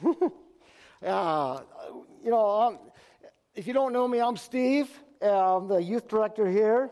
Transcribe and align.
uh, 1.06 1.60
you 2.22 2.30
know, 2.30 2.60
um, 2.60 2.78
if 3.54 3.66
you 3.66 3.72
don't 3.72 3.92
know 3.92 4.06
me, 4.06 4.20
I'm 4.20 4.36
Steve. 4.36 4.88
I'm 5.22 5.68
the 5.68 5.78
youth 5.78 6.08
director 6.08 6.48
here. 6.48 6.90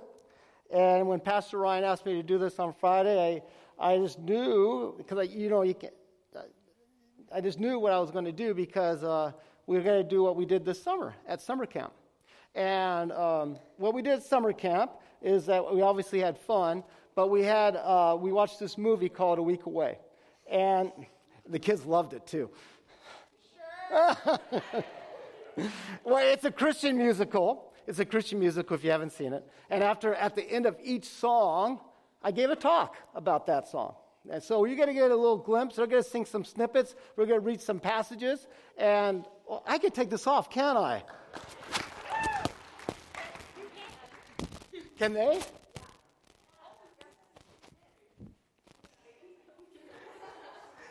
And 0.71 1.09
when 1.09 1.21
Pastor 1.21 1.59
Ryan 1.59 1.85
asked 1.85 2.05
me 2.05 2.15
to 2.15 2.23
do 2.23 2.39
this 2.39 2.59
on 2.59 2.73
Friday, 2.75 3.43
I, 3.79 3.93
I 3.93 3.99
just 3.99 4.19
knew, 4.19 4.95
because, 4.99 5.19
I, 5.19 5.23
you 5.23 5.49
know, 5.49 5.63
you 5.63 5.75
can, 5.75 5.91
I 7.33 7.41
just 7.41 7.59
knew 7.59 7.79
what 7.79 7.93
I 7.93 7.99
was 7.99 8.11
going 8.11 8.25
to 8.25 8.33
do 8.33 8.55
because 8.55 9.03
uh, 9.03 9.33
we 9.67 9.77
were 9.77 9.83
going 9.83 10.03
to 10.03 10.09
do 10.09 10.23
what 10.23 10.37
we 10.37 10.45
did 10.45 10.65
this 10.65 10.83
summer 10.83 11.15
at 11.27 11.41
summer 11.41 11.67
camp. 11.67 11.93
And 12.55 13.13
um, 13.13 13.59
what 13.77 13.95
we 13.95 14.03
did 14.03 14.15
at 14.15 14.23
summer 14.25 14.53
camp 14.53 14.93
is 15.23 15.47
that 15.47 15.75
we 15.75 15.83
obviously 15.83 16.21
had 16.21 16.39
fun, 16.39 16.83
but 17.15 17.29
we 17.29 17.43
had 17.43 17.77
uh, 17.77 18.17
we 18.19 18.33
watched 18.33 18.59
this 18.59 18.79
movie 18.79 19.09
called 19.09 19.39
A 19.39 19.43
Week 19.43 19.67
Away, 19.67 19.99
and 20.51 20.91
the 21.49 21.59
kids 21.59 21.85
loved 21.85 22.15
it 22.15 22.27
too. 22.27 22.51
Well, 26.05 26.19
it's 26.33 26.45
a 26.45 26.53
Christian 26.53 26.97
musical. 26.97 27.73
It's 27.87 27.99
a 27.99 28.05
Christian 28.05 28.39
musical 28.39 28.77
if 28.77 28.85
you 28.85 28.91
haven't 28.91 29.13
seen 29.13 29.33
it. 29.33 29.45
And 29.71 29.83
after 29.83 30.15
at 30.15 30.35
the 30.35 30.43
end 30.43 30.67
of 30.67 30.77
each 30.83 31.07
song, 31.07 31.81
I 32.23 32.31
gave 32.31 32.51
a 32.51 32.57
talk 32.57 32.97
about 33.15 33.47
that 33.47 33.69
song. 33.69 33.95
And 34.31 34.43
so 34.43 34.65
you're 34.65 34.77
going 34.77 34.89
to 34.89 34.95
get 34.95 35.11
a 35.11 35.17
little 35.17 35.39
glimpse. 35.39 35.79
We're 35.79 35.87
going 35.87 36.03
to 36.03 36.09
sing 36.09 36.27
some 36.27 36.45
snippets. 36.45 36.95
We're 37.17 37.27
going 37.27 37.41
to 37.41 37.47
read 37.47 37.61
some 37.61 37.81
passages. 37.81 38.47
And 38.77 39.25
well, 39.49 39.63
I 39.67 39.79
can 39.79 39.91
take 39.91 40.11
this 40.11 40.27
off, 40.27 40.51
can 40.51 40.77
I? 40.77 41.03
Can 44.99 45.13
they? 45.13 45.41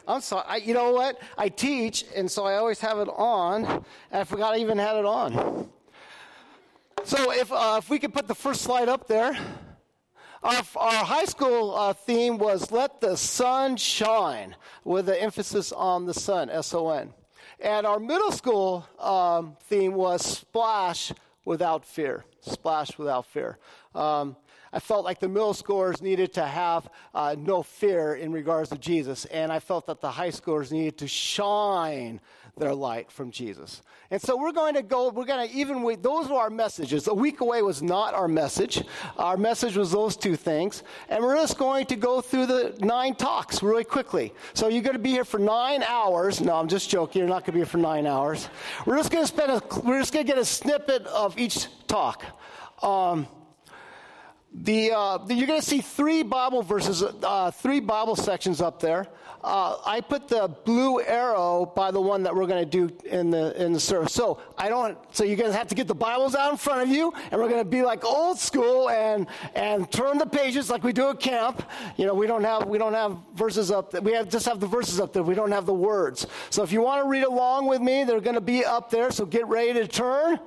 I'm 0.08 0.22
sorry. 0.22 0.46
I, 0.48 0.56
you 0.58 0.74
know 0.74 0.92
what? 0.92 1.20
I 1.38 1.50
teach, 1.50 2.06
and 2.16 2.32
so 2.32 2.46
I 2.46 2.56
always 2.56 2.80
have 2.80 3.00
it 3.00 3.10
on, 3.10 3.84
I 4.12 4.24
forgot 4.24 4.54
I 4.54 4.58
even 4.60 4.78
had 4.78 4.96
it 4.96 5.06
on. 5.06 5.70
So 7.04 7.32
if, 7.32 7.52
uh, 7.52 7.76
if 7.78 7.90
we 7.90 8.00
could 8.00 8.14
put 8.14 8.28
the 8.28 8.36
first 8.36 8.62
slide 8.62 8.90
up 8.90 9.08
there. 9.08 9.38
Our, 10.44 10.62
our 10.76 11.04
high 11.04 11.26
school 11.26 11.76
uh, 11.76 11.94
theme 11.94 12.38
was 12.38 12.72
Let 12.72 13.02
the 13.02 13.18
Sun 13.18 13.78
Shine, 13.78 14.56
with 14.84 15.10
an 15.10 15.16
emphasis 15.16 15.72
on 15.72 16.06
the 16.06 16.14
sun, 16.14 16.50
S 16.52 16.74
O 16.76 16.90
N. 16.90 17.12
And 17.60 17.88
our 17.88 18.00
middle 18.00 18.32
school 18.32 18.88
um, 19.00 19.58
theme 19.64 19.94
was 19.94 20.24
Splash 20.24 21.12
Without 21.44 21.84
Fear. 21.84 22.24
Splash 22.42 22.98
Without 23.00 23.26
Fear. 23.26 23.58
Um, 23.96 24.38
I 24.78 24.80
felt 24.80 25.06
like 25.06 25.18
the 25.18 25.28
middle 25.28 25.56
schoolers 25.56 26.04
needed 26.04 26.34
to 26.34 26.46
have 26.46 26.88
uh, 27.16 27.36
no 27.36 27.64
fear 27.64 28.14
in 28.14 28.32
regards 28.32 28.70
to 28.70 28.78
Jesus, 28.78 29.26
and 29.26 29.52
I 29.52 29.58
felt 29.58 29.88
that 29.88 30.02
the 30.02 30.12
high 30.12 30.30
schoolers 30.30 30.72
needed 30.72 31.00
to 31.00 31.08
shine 31.08 32.22
their 32.58 32.76
light 32.76 33.12
from 33.12 33.32
Jesus. 33.32 33.82
And 34.12 34.22
so 34.22 34.38
we're 34.38 34.52
going 34.52 34.76
to 34.76 34.84
go, 34.84 35.10
we're 35.10 35.26
going 35.26 35.50
to 35.50 35.56
even, 35.56 35.82
we, 35.82 35.96
those 35.96 36.30
were 36.30 36.36
our 36.36 36.52
messages. 36.52 37.08
A 37.08 37.14
week 37.14 37.42
away 37.42 37.64
was 37.64 37.82
not 37.82 38.14
our 38.14 38.28
message. 38.28 38.84
Our 39.18 39.36
message 39.36 39.76
was 39.76 39.92
those 39.92 40.16
two 40.16 40.36
things. 40.36 40.84
And 41.10 41.24
we're 41.24 41.38
just 41.38 41.58
going 41.58 41.88
to 41.88 41.96
go 41.96 42.22
through 42.22 42.46
the 42.46 42.78
nine 42.80 43.16
talks 43.16 43.64
really 43.64 43.84
quickly. 43.84 44.32
So 44.54 44.68
you're 44.68 44.84
going 44.84 44.96
to 44.96 45.02
be 45.02 45.10
here 45.10 45.26
for 45.26 45.40
nine 45.40 45.82
hours. 45.82 46.40
No, 46.40 46.54
I'm 46.54 46.68
just 46.68 46.88
joking. 46.88 47.22
You're 47.22 47.30
not 47.30 47.46
going 47.46 47.46
to 47.46 47.52
be 47.54 47.60
here 47.60 47.66
for 47.66 47.80
nine 47.80 48.06
hours. 48.06 48.48
We're 48.86 48.98
just 48.98 49.12
going 49.12 49.24
to 49.24 49.28
spend 49.28 49.52
a, 49.52 49.62
we're 49.84 50.00
just 50.00 50.14
going 50.14 50.24
to 50.24 50.32
get 50.32 50.40
a 50.40 50.46
snippet 50.46 51.08
of 51.08 51.36
each 51.40 51.66
talk. 51.88 52.24
Um, 52.84 53.28
the, 54.54 54.92
uh, 54.92 55.18
the, 55.20 55.34
you're 55.34 55.48
going 55.48 55.60
to 55.60 55.66
see 55.66 55.82
three 55.82 56.24
Bible 56.24 56.64
verses, 56.64 57.04
uh, 57.04 57.52
three 57.52 57.80
Bible 57.80 58.16
sections 58.16 58.62
up 58.62 58.80
there. 58.80 59.08
Uh, 59.44 59.78
I 59.86 60.02
put 60.02 60.28
the 60.28 60.48
blue 60.66 61.00
arrow 61.02 61.72
by 61.76 61.92
the 61.92 62.02
one 62.02 62.24
that 62.24 62.36
we're 62.36 62.48
going 62.48 62.68
to 62.68 62.70
do 62.70 62.94
in 63.06 63.30
the 63.30 63.64
in 63.64 63.72
the 63.72 63.80
service. 63.80 64.14
So 64.14 64.42
I 64.58 64.68
don't. 64.68 64.98
So 65.16 65.24
you're 65.24 65.38
going 65.38 65.52
to 65.52 65.58
have 65.58 65.68
to 65.68 65.76
get 65.76 65.88
the 65.88 65.96
Bibles 65.96 66.36
out 66.36 66.52
in 66.52 66.58
front 66.58 66.82
of 66.82 66.90
you, 66.90 67.14
and 67.32 67.40
we're 67.40 67.48
going 67.48 67.64
to 67.64 67.70
be 67.70 67.84
like 67.84 68.04
old 68.04 68.40
school 68.40 68.90
and 68.90 69.28
and 69.54 69.90
turn 69.92 70.18
the 70.18 70.26
pages 70.26 70.70
like 70.70 70.84
we 70.84 70.92
do 70.92 71.10
at 71.12 71.20
camp. 71.20 71.64
You 71.98 72.08
know, 72.08 72.16
we 72.16 72.26
don't 72.26 72.44
have 72.44 72.68
we 72.68 72.78
don't 72.78 72.94
have 72.94 73.18
verses 73.36 73.70
up. 73.70 73.92
There. 73.92 74.02
We 74.02 74.14
have 74.14 74.28
just 74.28 74.48
have 74.48 74.60
the 74.60 74.68
verses 74.68 75.00
up 75.00 75.14
there. 75.14 75.24
We 75.24 75.36
don't 75.36 75.52
have 75.52 75.66
the 75.66 75.74
words. 75.74 76.26
So 76.50 76.64
if 76.64 76.72
you 76.72 76.82
want 76.82 77.04
to 77.04 77.10
read 77.10 77.24
along 77.24 77.68
with 77.68 77.82
me, 77.82 78.04
they're 78.04 78.20
going 78.20 78.36
to 78.36 78.42
be 78.42 78.66
up 78.66 78.90
there. 78.90 79.12
So 79.12 79.26
get 79.26 79.48
ready 79.48 79.74
to 79.74 79.88
turn. 79.88 80.40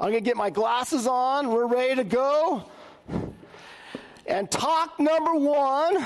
I'm 0.00 0.10
going 0.10 0.24
to 0.24 0.28
get 0.28 0.36
my 0.36 0.50
glasses 0.50 1.06
on. 1.06 1.50
We're 1.50 1.66
ready 1.66 1.94
to 1.96 2.04
go. 2.04 2.64
And 4.26 4.50
talk 4.50 4.98
number 4.98 5.34
one, 5.34 6.04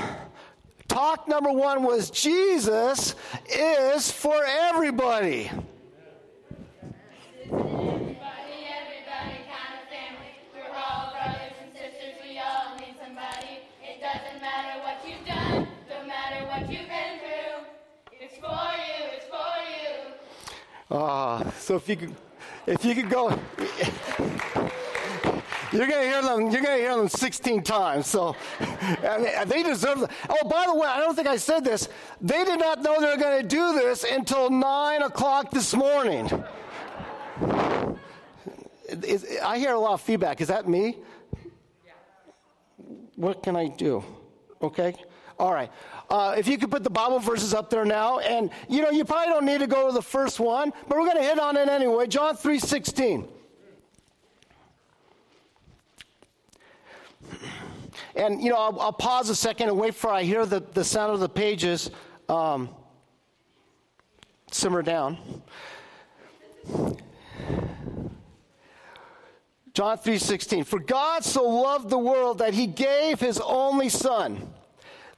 talk 0.88 1.26
number 1.26 1.50
one 1.50 1.82
was 1.82 2.10
Jesus 2.10 3.14
is 3.48 4.10
for 4.10 4.44
everybody. 4.44 5.50
Ah, 20.90 21.42
uh, 21.44 21.50
so 21.58 21.76
if 21.76 21.86
you 21.86 21.96
could 21.96 22.16
if 22.68 22.84
you 22.84 22.94
could 22.94 23.08
go, 23.08 23.30
you're 25.72 25.86
to 25.86 25.92
hear 26.02 26.22
them. 26.22 26.50
You're 26.50 26.62
to 26.62 26.74
hear 26.74 26.96
them 26.96 27.08
16 27.08 27.62
times. 27.62 28.06
So 28.06 28.36
they 29.46 29.62
deserve. 29.62 30.00
The, 30.00 30.10
oh, 30.28 30.48
by 30.48 30.64
the 30.66 30.74
way, 30.74 30.86
I 30.86 31.00
don't 31.00 31.14
think 31.14 31.28
I 31.28 31.36
said 31.36 31.64
this. 31.64 31.88
They 32.20 32.44
did 32.44 32.58
not 32.58 32.82
know 32.82 33.00
they 33.00 33.16
were 33.16 33.40
to 33.40 33.46
do 33.46 33.72
this 33.74 34.04
until 34.04 34.50
nine 34.50 35.02
o'clock 35.02 35.50
this 35.50 35.74
morning. 35.74 36.30
Is, 38.88 39.26
I 39.42 39.58
hear 39.58 39.72
a 39.72 39.78
lot 39.78 39.94
of 39.94 40.00
feedback. 40.00 40.40
Is 40.40 40.48
that 40.48 40.68
me? 40.68 40.96
What 43.16 43.42
can 43.42 43.56
I 43.56 43.68
do? 43.68 44.04
Okay. 44.62 44.94
All 45.38 45.52
right. 45.52 45.70
Uh, 46.10 46.34
if 46.36 46.48
you 46.48 46.58
could 46.58 46.70
put 46.70 46.82
the 46.82 46.90
Bible 46.90 47.20
verses 47.20 47.54
up 47.54 47.70
there 47.70 47.84
now, 47.84 48.18
and 48.18 48.50
you 48.68 48.82
know 48.82 48.90
you 48.90 49.04
probably 49.04 49.32
don't 49.32 49.44
need 49.44 49.60
to 49.60 49.66
go 49.66 49.86
to 49.88 49.92
the 49.92 50.02
first 50.02 50.40
one, 50.40 50.72
but 50.88 50.98
we're 50.98 51.04
going 51.04 51.18
to 51.18 51.22
hit 51.22 51.38
on 51.38 51.56
it 51.56 51.68
anyway. 51.68 52.06
John 52.06 52.36
three 52.36 52.58
sixteen. 52.58 53.28
And 58.14 58.42
you 58.42 58.50
know 58.50 58.56
I'll, 58.56 58.80
I'll, 58.80 58.92
pause 58.92 59.30
a 59.30 59.34
second 59.34 59.68
and 59.68 59.78
wait 59.78 59.94
for 59.94 60.10
I 60.10 60.24
hear 60.24 60.44
the, 60.44 60.60
the 60.74 60.82
sound 60.82 61.12
of 61.12 61.20
the 61.20 61.28
pages 61.28 61.88
um, 62.28 62.68
simmer 64.50 64.82
down. 64.82 65.18
John 69.72 69.98
3:16 69.98 70.66
For 70.66 70.80
God 70.80 71.24
so 71.24 71.44
loved 71.44 71.90
the 71.90 71.98
world 71.98 72.38
that 72.38 72.54
he 72.54 72.66
gave 72.66 73.20
his 73.20 73.38
only 73.38 73.88
son 73.88 74.52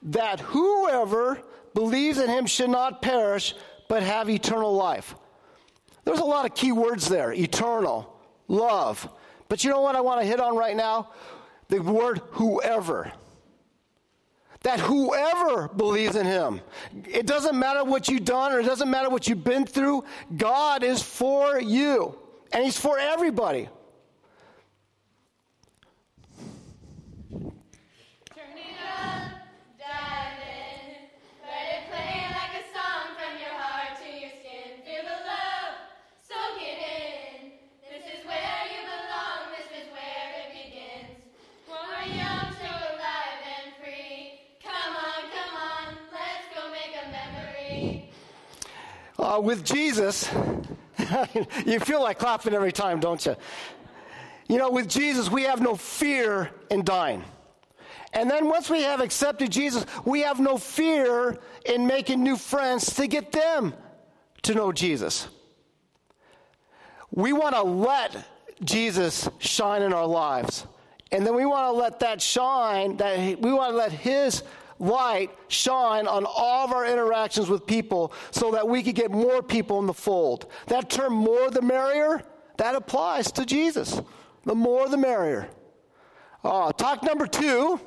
that 0.03 0.39
whoever 0.39 1.41
believes 1.73 2.17
in 2.17 2.29
him 2.29 2.45
should 2.45 2.69
not 2.69 3.01
perish, 3.01 3.55
but 3.87 4.03
have 4.03 4.29
eternal 4.29 4.73
life. 4.73 5.15
There's 6.03 6.19
a 6.19 6.25
lot 6.25 6.45
of 6.45 6.55
key 6.55 6.71
words 6.71 7.07
there 7.07 7.31
eternal, 7.33 8.19
love. 8.47 9.07
But 9.47 9.63
you 9.63 9.69
know 9.69 9.81
what 9.81 9.95
I 9.95 10.01
want 10.01 10.21
to 10.21 10.25
hit 10.25 10.39
on 10.39 10.55
right 10.55 10.75
now? 10.75 11.11
The 11.67 11.79
word 11.79 12.21
whoever. 12.31 13.11
That 14.63 14.79
whoever 14.79 15.67
believes 15.69 16.15
in 16.15 16.25
him, 16.25 16.61
it 17.05 17.25
doesn't 17.25 17.57
matter 17.57 17.83
what 17.83 18.07
you've 18.07 18.25
done 18.25 18.53
or 18.53 18.59
it 18.59 18.65
doesn't 18.65 18.89
matter 18.89 19.09
what 19.09 19.27
you've 19.27 19.43
been 19.43 19.65
through, 19.65 20.03
God 20.37 20.83
is 20.83 21.01
for 21.01 21.59
you. 21.59 22.15
And 22.53 22.63
he's 22.63 22.79
for 22.79 22.99
everybody. 22.99 23.69
Uh, 49.31 49.39
with 49.39 49.63
Jesus, 49.63 50.29
you 51.65 51.79
feel 51.79 52.01
like 52.01 52.19
clapping 52.19 52.53
every 52.53 52.71
time, 52.71 52.99
don't 52.99 53.25
you? 53.25 53.35
You 54.47 54.57
know, 54.57 54.71
with 54.71 54.89
Jesus, 54.89 55.31
we 55.31 55.43
have 55.43 55.61
no 55.61 55.75
fear 55.75 56.51
in 56.69 56.83
dying. 56.83 57.23
And 58.13 58.29
then 58.29 58.47
once 58.47 58.69
we 58.69 58.81
have 58.81 58.99
accepted 58.99 59.51
Jesus, 59.51 59.85
we 60.03 60.21
have 60.21 60.39
no 60.39 60.57
fear 60.57 61.39
in 61.65 61.87
making 61.87 62.21
new 62.21 62.35
friends 62.35 62.93
to 62.95 63.07
get 63.07 63.31
them 63.31 63.73
to 64.41 64.53
know 64.53 64.73
Jesus. 64.73 65.29
We 67.11 67.31
want 67.31 67.55
to 67.55 67.63
let 67.63 68.25
Jesus 68.63 69.29
shine 69.39 69.81
in 69.81 69.93
our 69.93 70.05
lives. 70.05 70.65
And 71.13 71.25
then 71.25 71.35
we 71.35 71.45
want 71.45 71.73
to 71.73 71.79
let 71.79 71.99
that 72.01 72.21
shine, 72.21 72.97
that 72.97 73.39
we 73.39 73.53
want 73.53 73.71
to 73.71 73.77
let 73.77 73.91
his 73.91 74.43
light 74.81 75.29
shine 75.47 76.07
on 76.07 76.25
all 76.25 76.65
of 76.65 76.73
our 76.73 76.85
interactions 76.85 77.49
with 77.49 77.65
people 77.65 78.11
so 78.31 78.51
that 78.51 78.67
we 78.67 78.83
could 78.83 78.95
get 78.95 79.11
more 79.11 79.41
people 79.41 79.79
in 79.79 79.85
the 79.85 79.93
fold. 79.93 80.47
That 80.67 80.89
term, 80.89 81.13
more 81.13 81.49
the 81.51 81.61
merrier, 81.61 82.23
that 82.57 82.75
applies 82.75 83.31
to 83.33 83.45
Jesus. 83.45 84.01
The 84.43 84.55
more 84.55 84.89
the 84.89 84.97
merrier. 84.97 85.47
Uh, 86.43 86.71
talk 86.73 87.03
number 87.03 87.27
two 87.27 87.79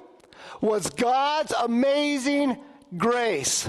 was 0.60 0.88
God's 0.90 1.52
amazing 1.52 2.56
grace. 2.96 3.68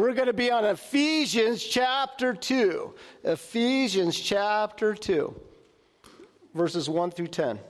We're 0.00 0.14
going 0.14 0.28
to 0.28 0.32
be 0.32 0.50
on 0.50 0.64
Ephesians 0.64 1.62
chapter 1.62 2.32
2. 2.32 2.94
Ephesians 3.24 4.18
chapter 4.18 4.94
2, 4.94 5.38
verses 6.54 6.88
1 6.88 7.10
through 7.10 7.26
10. 7.26 7.60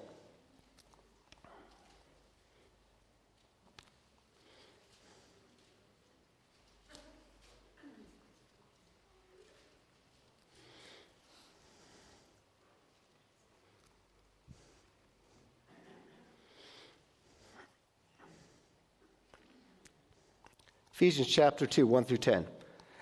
Ephesians 21.00 21.28
chapter 21.28 21.64
2, 21.64 21.86
1 21.86 22.04
through 22.04 22.18
10. 22.18 22.46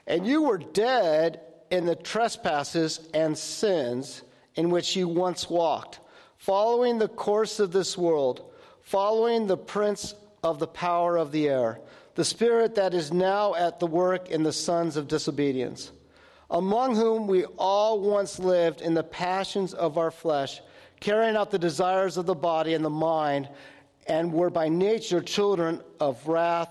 And 0.06 0.24
you 0.24 0.42
were 0.42 0.58
dead 0.58 1.40
in 1.72 1.84
the 1.84 1.96
trespasses 1.96 3.08
and 3.12 3.36
sins 3.36 4.22
in 4.54 4.70
which 4.70 4.94
you 4.94 5.08
once 5.08 5.50
walked, 5.50 5.98
following 6.36 6.98
the 6.98 7.08
course 7.08 7.58
of 7.58 7.72
this 7.72 7.98
world, 7.98 8.52
following 8.82 9.48
the 9.48 9.56
prince 9.56 10.14
of 10.44 10.60
the 10.60 10.66
power 10.68 11.16
of 11.16 11.32
the 11.32 11.48
air, 11.48 11.80
the 12.14 12.24
spirit 12.24 12.76
that 12.76 12.94
is 12.94 13.12
now 13.12 13.56
at 13.56 13.80
the 13.80 13.86
work 13.88 14.30
in 14.30 14.44
the 14.44 14.52
sons 14.52 14.96
of 14.96 15.08
disobedience, 15.08 15.90
among 16.52 16.94
whom 16.94 17.26
we 17.26 17.46
all 17.56 17.98
once 17.98 18.38
lived 18.38 18.80
in 18.80 18.94
the 18.94 19.02
passions 19.02 19.74
of 19.74 19.98
our 19.98 20.12
flesh, 20.12 20.60
carrying 21.00 21.34
out 21.34 21.50
the 21.50 21.58
desires 21.58 22.16
of 22.16 22.26
the 22.26 22.34
body 22.36 22.74
and 22.74 22.84
the 22.84 22.90
mind, 22.90 23.48
and 24.06 24.32
were 24.32 24.50
by 24.50 24.68
nature 24.68 25.20
children 25.20 25.80
of 25.98 26.28
wrath 26.28 26.70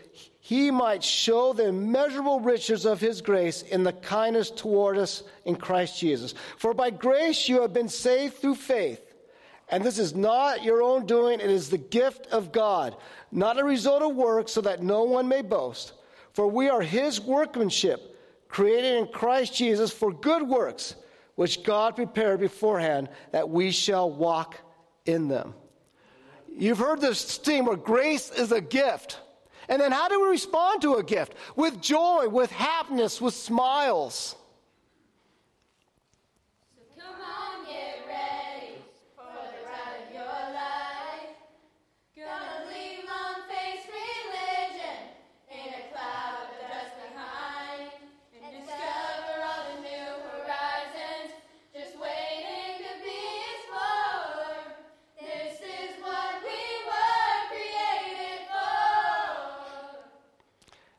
he 0.43 0.71
might 0.71 1.03
show 1.03 1.53
the 1.53 1.67
immeasurable 1.67 2.39
riches 2.39 2.85
of 2.87 2.99
his 2.99 3.21
grace 3.21 3.61
in 3.61 3.83
the 3.83 3.93
kindness 3.93 4.49
toward 4.49 4.97
us 4.97 5.21
in 5.45 5.55
Christ 5.55 5.99
Jesus. 5.99 6.33
For 6.57 6.73
by 6.73 6.89
grace 6.89 7.47
you 7.47 7.61
have 7.61 7.73
been 7.73 7.87
saved 7.87 8.37
through 8.37 8.55
faith. 8.55 9.13
And 9.69 9.83
this 9.83 9.99
is 9.99 10.15
not 10.15 10.63
your 10.63 10.81
own 10.81 11.05
doing, 11.05 11.39
it 11.39 11.49
is 11.49 11.69
the 11.69 11.77
gift 11.77 12.25
of 12.31 12.51
God, 12.51 12.97
not 13.31 13.59
a 13.59 13.63
result 13.63 14.01
of 14.01 14.15
work, 14.15 14.49
so 14.49 14.61
that 14.61 14.81
no 14.81 15.03
one 15.03 15.27
may 15.27 15.43
boast. 15.43 15.93
For 16.33 16.47
we 16.47 16.69
are 16.69 16.81
his 16.81 17.21
workmanship, 17.21 18.17
created 18.49 18.95
in 18.97 19.07
Christ 19.07 19.53
Jesus 19.53 19.91
for 19.93 20.11
good 20.11 20.41
works, 20.41 20.95
which 21.35 21.63
God 21.63 21.95
prepared 21.95 22.39
beforehand 22.39 23.09
that 23.31 23.47
we 23.47 23.69
shall 23.69 24.11
walk 24.11 24.57
in 25.05 25.27
them. 25.27 25.53
You've 26.57 26.79
heard 26.79 26.99
this 26.99 27.37
theme 27.37 27.65
where 27.65 27.77
grace 27.77 28.31
is 28.31 28.51
a 28.51 28.59
gift. 28.59 29.19
And 29.69 29.81
then 29.81 29.91
how 29.91 30.07
do 30.07 30.21
we 30.21 30.27
respond 30.27 30.81
to 30.81 30.95
a 30.95 31.03
gift? 31.03 31.33
With 31.55 31.81
joy, 31.81 32.27
with 32.29 32.51
happiness, 32.51 33.21
with 33.21 33.33
smiles. 33.33 34.35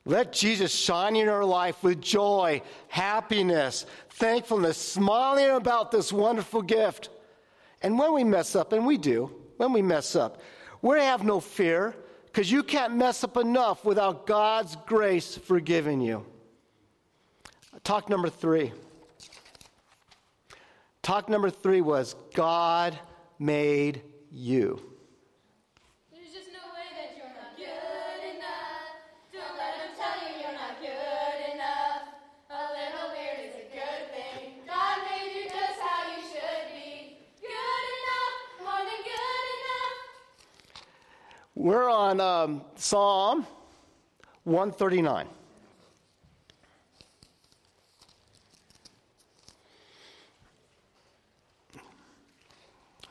Let 0.04 0.32
Jesus 0.32 0.72
shine 0.72 1.14
in 1.14 1.28
our 1.28 1.44
life 1.44 1.82
with 1.82 2.00
joy, 2.00 2.62
happiness, 2.88 3.86
thankfulness, 4.10 4.76
smiling 4.76 5.50
about 5.50 5.92
this 5.92 6.12
wonderful 6.12 6.62
gift. 6.62 7.08
And 7.82 7.98
when 7.98 8.12
we 8.12 8.24
mess 8.24 8.56
up, 8.56 8.72
and 8.72 8.84
we 8.84 8.98
do, 8.98 9.30
when 9.58 9.72
we 9.72 9.82
mess 9.82 10.16
up, 10.16 10.40
we 10.80 10.98
have 10.98 11.24
no 11.24 11.38
fear 11.38 11.94
because 12.26 12.50
you 12.50 12.62
can't 12.62 12.96
mess 12.96 13.22
up 13.22 13.36
enough 13.36 13.84
without 13.84 14.26
God's 14.26 14.76
grace 14.86 15.36
forgiving 15.36 16.00
you. 16.00 16.26
Talk 17.84 18.08
number 18.08 18.28
three. 18.28 18.72
Talk 21.02 21.28
number 21.28 21.50
three 21.50 21.80
was 21.80 22.14
God 22.34 22.98
made 23.38 24.02
you. 24.30 24.91
We're 41.54 41.90
on 41.90 42.20
um, 42.20 42.62
Psalm 42.76 43.46
139. 44.44 45.26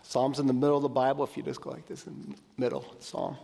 Psalm's 0.01 0.39
in 0.39 0.48
the 0.48 0.53
middle 0.53 0.75
of 0.75 0.83
the 0.83 0.89
Bible. 0.89 1.24
If 1.24 1.38
you 1.38 1.43
just 1.43 1.62
go 1.62 1.69
like 1.69 1.88
this 1.88 2.05
in 2.05 2.36
the 2.36 2.36
middle, 2.57 2.83
Psalm. 3.00 3.38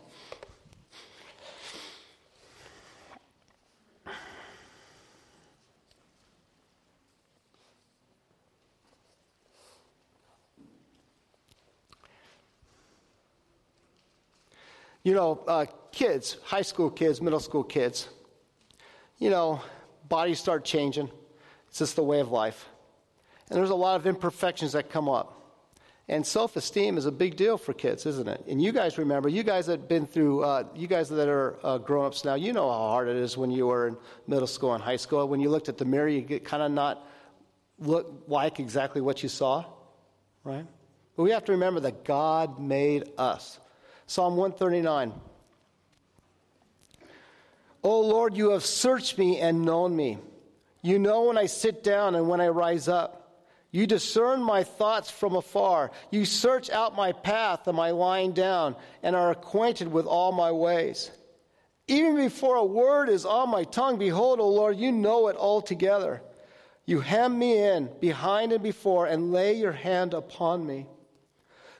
You 15.07 15.13
know, 15.13 15.41
uh, 15.47 15.65
kids, 15.93 16.35
high 16.43 16.63
school 16.63 16.89
kids, 16.89 17.21
middle 17.21 17.39
school 17.39 17.63
kids, 17.63 18.09
you 19.19 19.29
know, 19.29 19.61
bodies 20.09 20.37
start 20.37 20.65
changing. 20.65 21.09
It's 21.69 21.79
just 21.79 21.95
the 21.95 22.03
way 22.03 22.19
of 22.19 22.29
life. 22.29 22.67
And 23.49 23.57
there's 23.57 23.69
a 23.69 23.75
lot 23.75 23.95
of 23.97 24.05
imperfections 24.05 24.73
that 24.73 24.89
come 24.89 25.07
up. 25.07 25.63
And 26.09 26.27
self 26.27 26.57
esteem 26.57 26.97
is 26.97 27.05
a 27.05 27.11
big 27.13 27.37
deal 27.37 27.57
for 27.57 27.71
kids, 27.71 28.05
isn't 28.05 28.27
it? 28.27 28.43
And 28.49 28.61
you 28.61 28.73
guys 28.73 28.97
remember, 28.97 29.29
you 29.29 29.43
guys 29.43 29.67
that 29.67 29.79
have 29.79 29.87
been 29.87 30.05
through, 30.05 30.43
uh, 30.43 30.65
you 30.75 30.87
guys 30.87 31.07
that 31.07 31.29
are 31.29 31.57
uh, 31.63 31.77
grown 31.77 32.07
ups 32.07 32.25
now, 32.25 32.35
you 32.35 32.51
know 32.51 32.69
how 32.69 32.89
hard 32.89 33.07
it 33.07 33.15
is 33.15 33.37
when 33.37 33.49
you 33.49 33.67
were 33.67 33.87
in 33.87 33.97
middle 34.27 34.45
school 34.45 34.73
and 34.73 34.83
high 34.83 34.97
school. 34.97 35.25
When 35.29 35.39
you 35.39 35.49
looked 35.49 35.69
at 35.69 35.77
the 35.77 35.85
mirror, 35.85 36.09
you 36.09 36.19
get 36.19 36.43
kind 36.43 36.61
of 36.61 36.69
not 36.69 37.07
look 37.79 38.25
like 38.27 38.59
exactly 38.59 38.99
what 38.99 39.23
you 39.23 39.29
saw, 39.29 39.63
right? 40.43 40.65
But 41.15 41.23
we 41.23 41.31
have 41.31 41.45
to 41.45 41.53
remember 41.53 41.79
that 41.79 42.03
God 42.03 42.59
made 42.59 43.09
us. 43.17 43.57
Psalm 44.07 44.37
139. 44.37 45.13
O 47.83 48.01
Lord, 48.01 48.35
you 48.35 48.51
have 48.51 48.65
searched 48.65 49.17
me 49.17 49.39
and 49.39 49.63
known 49.63 49.95
me. 49.95 50.17
You 50.81 50.97
know 50.97 51.23
when 51.23 51.37
I 51.37 51.45
sit 51.45 51.83
down 51.83 52.15
and 52.15 52.27
when 52.27 52.41
I 52.41 52.47
rise 52.47 52.87
up. 52.87 53.45
You 53.71 53.85
discern 53.85 54.41
my 54.41 54.63
thoughts 54.63 55.11
from 55.11 55.35
afar. 55.35 55.91
You 56.09 56.23
search 56.23 56.69
out 56.69 56.95
my 56.95 57.11
path 57.11 57.67
and 57.67 57.75
my 57.75 57.91
lying 57.91 58.31
down, 58.31 58.77
and 59.03 59.15
are 59.15 59.31
acquainted 59.31 59.91
with 59.91 60.05
all 60.05 60.31
my 60.31 60.51
ways. 60.51 61.11
Even 61.87 62.15
before 62.15 62.55
a 62.55 62.65
word 62.65 63.09
is 63.09 63.25
on 63.25 63.49
my 63.49 63.65
tongue, 63.65 63.97
behold, 63.97 64.39
O 64.39 64.49
Lord, 64.49 64.77
you 64.77 64.91
know 64.91 65.27
it 65.27 65.35
altogether. 65.35 66.21
You 66.85 67.01
hem 67.01 67.37
me 67.37 67.57
in 67.57 67.89
behind 67.99 68.53
and 68.53 68.63
before, 68.63 69.05
and 69.05 69.33
lay 69.33 69.55
your 69.55 69.73
hand 69.73 70.13
upon 70.13 70.65
me. 70.65 70.87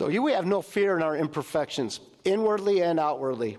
So 0.00 0.08
here 0.08 0.22
we 0.22 0.32
have 0.32 0.46
no 0.46 0.62
fear 0.62 0.96
in 0.96 1.02
our 1.02 1.14
imperfections, 1.14 2.00
inwardly 2.24 2.82
and 2.82 2.98
outwardly. 2.98 3.58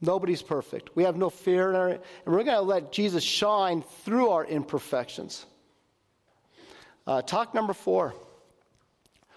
Nobody's 0.00 0.42
perfect. 0.42 0.96
We 0.96 1.04
have 1.04 1.14
no 1.16 1.30
fear 1.30 1.70
in 1.70 1.76
our, 1.76 1.88
and 1.90 2.00
we're 2.26 2.42
going 2.42 2.56
to 2.56 2.60
let 2.60 2.90
Jesus 2.90 3.22
shine 3.22 3.84
through 4.04 4.30
our 4.30 4.44
imperfections. 4.44 5.46
Uh, 7.06 7.22
talk 7.22 7.54
number 7.54 7.72
four. 7.72 8.14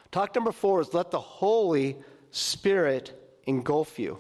Talk 0.10 0.34
number 0.34 0.52
four 0.52 0.82
is 0.82 0.92
let 0.92 1.12
the 1.12 1.20
Holy 1.20 1.98
Spirit 2.32 3.14
engulf 3.46 4.00
you. 4.00 4.18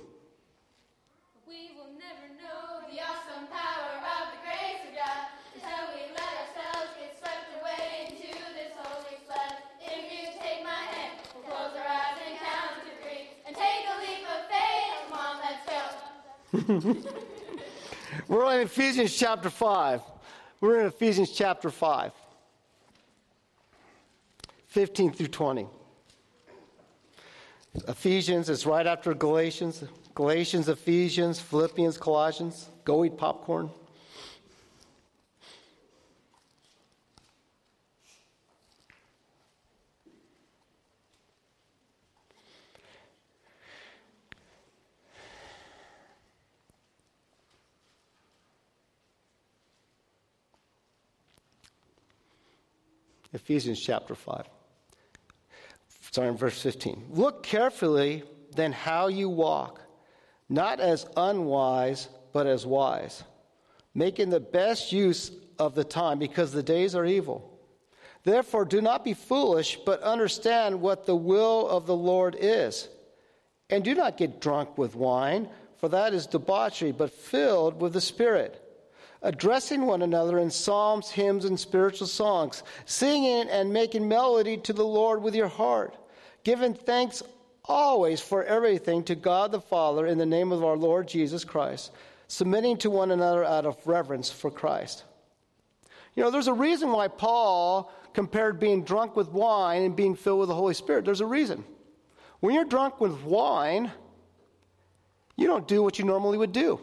We're 18.27 18.53
in 18.53 18.61
Ephesians 18.61 19.15
chapter 19.15 19.49
5. 19.49 20.01
We're 20.61 20.81
in 20.81 20.85
Ephesians 20.85 21.31
chapter 21.31 21.71
5, 21.71 22.11
15 24.67 25.13
through 25.13 25.27
20. 25.27 25.67
Ephesians 27.87 28.49
is 28.49 28.67
right 28.67 28.85
after 28.85 29.15
Galatians. 29.15 29.83
Galatians, 30.13 30.69
Ephesians, 30.69 31.39
Philippians, 31.39 31.97
Colossians. 31.97 32.69
Go 32.85 33.03
eat 33.03 33.17
popcorn. 33.17 33.71
Ephesians 53.33 53.81
chapter 53.81 54.15
5. 54.15 54.45
Starting 56.11 56.37
verse 56.37 56.61
15. 56.61 57.07
Look 57.09 57.43
carefully 57.43 58.23
then 58.55 58.71
how 58.71 59.07
you 59.07 59.29
walk, 59.29 59.81
not 60.47 60.79
as 60.79 61.07
unwise, 61.17 62.07
but 62.31 62.45
as 62.45 62.65
wise, 62.65 63.23
making 63.95 64.29
the 64.29 64.39
best 64.39 64.91
use 64.91 65.31
of 65.57 65.73
the 65.73 65.83
time 65.83 66.19
because 66.19 66.51
the 66.51 66.61
days 66.61 66.93
are 66.93 67.05
evil. 67.05 67.49
Therefore, 68.23 68.63
do 68.63 68.79
not 68.79 69.03
be 69.03 69.13
foolish, 69.13 69.77
but 69.85 70.01
understand 70.01 70.79
what 70.79 71.05
the 71.05 71.15
will 71.15 71.67
of 71.67 71.87
the 71.87 71.95
Lord 71.95 72.37
is. 72.39 72.87
And 73.69 73.83
do 73.83 73.95
not 73.95 74.17
get 74.17 74.39
drunk 74.39 74.77
with 74.77 74.95
wine, 74.95 75.49
for 75.77 75.89
that 75.89 76.13
is 76.13 76.27
debauchery, 76.27 76.91
but 76.91 77.11
filled 77.11 77.81
with 77.81 77.93
the 77.93 78.01
Spirit 78.01 78.62
addressing 79.23 79.85
one 79.85 80.01
another 80.01 80.37
in 80.39 80.51
psalms, 80.51 81.09
hymns, 81.09 81.45
and 81.45 81.59
spiritual 81.59 82.07
songs, 82.07 82.63
singing 82.85 83.49
and 83.49 83.71
making 83.71 84.07
melody 84.07 84.57
to 84.57 84.73
the 84.73 84.85
Lord 84.85 85.23
with 85.23 85.33
your 85.33 85.47
heart, 85.47 85.95
giving 86.43 86.73
thanks 86.73 87.23
always 87.65 88.19
for 88.19 88.43
everything 88.43 89.03
to 89.05 89.15
God 89.15 89.51
the 89.51 89.61
Father 89.61 90.05
in 90.05 90.17
the 90.17 90.25
name 90.25 90.51
of 90.51 90.63
our 90.63 90.75
Lord 90.75 91.07
Jesus 91.07 91.45
Christ, 91.45 91.91
submitting 92.27 92.77
to 92.79 92.89
one 92.89 93.11
another 93.11 93.45
out 93.45 93.65
of 93.65 93.87
reverence 93.87 94.29
for 94.29 94.51
Christ. 94.51 95.05
You 96.15 96.23
know, 96.23 96.29
there's 96.29 96.47
a 96.47 96.53
reason 96.53 96.91
why 96.91 97.07
Paul 97.07 97.91
compared 98.13 98.59
being 98.59 98.83
drunk 98.83 99.15
with 99.15 99.29
wine 99.29 99.83
and 99.83 99.95
being 99.95 100.15
filled 100.15 100.41
with 100.41 100.49
the 100.49 100.55
Holy 100.55 100.73
Spirit. 100.73 101.05
There's 101.05 101.21
a 101.21 101.25
reason. 101.25 101.63
When 102.41 102.53
you're 102.53 102.65
drunk 102.65 102.99
with 102.99 103.23
wine, 103.23 103.89
you 105.37 105.47
don't 105.47 105.67
do 105.67 105.81
what 105.81 105.97
you 105.97 106.05
normally 106.05 106.37
would 106.37 106.51
do, 106.51 106.79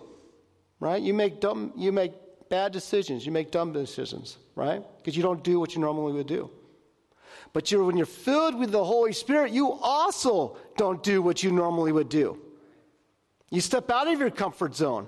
right? 0.80 1.00
You 1.00 1.14
make 1.14 1.38
dumb, 1.40 1.72
you 1.76 1.92
make 1.92 2.12
bad 2.50 2.72
decisions, 2.72 3.24
you 3.24 3.32
make 3.32 3.50
dumb 3.50 3.72
decisions, 3.72 4.36
right? 4.54 4.84
Because 4.98 5.16
you 5.16 5.22
don't 5.22 5.42
do 5.42 5.58
what 5.58 5.74
you 5.74 5.80
normally 5.80 6.12
would 6.12 6.26
do. 6.26 6.50
But 7.52 7.70
you're, 7.70 7.84
when 7.84 7.96
you're 7.96 8.06
filled 8.06 8.58
with 8.58 8.70
the 8.72 8.84
Holy 8.84 9.12
Spirit, 9.12 9.52
you 9.52 9.72
also 9.72 10.58
don't 10.76 11.02
do 11.02 11.22
what 11.22 11.42
you 11.42 11.52
normally 11.52 11.92
would 11.92 12.08
do. 12.08 12.38
You 13.50 13.60
step 13.60 13.90
out 13.90 14.08
of 14.08 14.20
your 14.20 14.30
comfort 14.30 14.74
zone. 14.76 15.06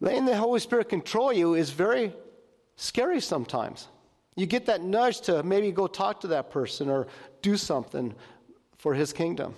Letting 0.00 0.26
the 0.26 0.36
Holy 0.36 0.60
Spirit 0.60 0.88
control 0.88 1.32
you 1.32 1.54
is 1.54 1.70
very 1.70 2.14
scary 2.76 3.20
sometimes. 3.20 3.88
You 4.36 4.46
get 4.46 4.66
that 4.66 4.82
nudge 4.82 5.22
to 5.22 5.42
maybe 5.42 5.72
go 5.72 5.86
talk 5.86 6.20
to 6.20 6.28
that 6.28 6.50
person 6.50 6.88
or 6.88 7.08
do 7.42 7.56
something 7.56 8.14
for 8.76 8.94
his 8.94 9.12
kingdom. 9.12 9.54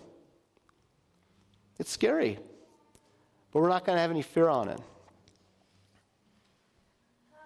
It's 1.78 1.90
scary. 1.90 2.38
But 3.52 3.60
we're 3.60 3.68
not 3.68 3.84
going 3.84 3.96
to 3.96 4.00
have 4.00 4.10
any 4.10 4.22
fear 4.22 4.48
on 4.48 4.68
it. 4.70 4.80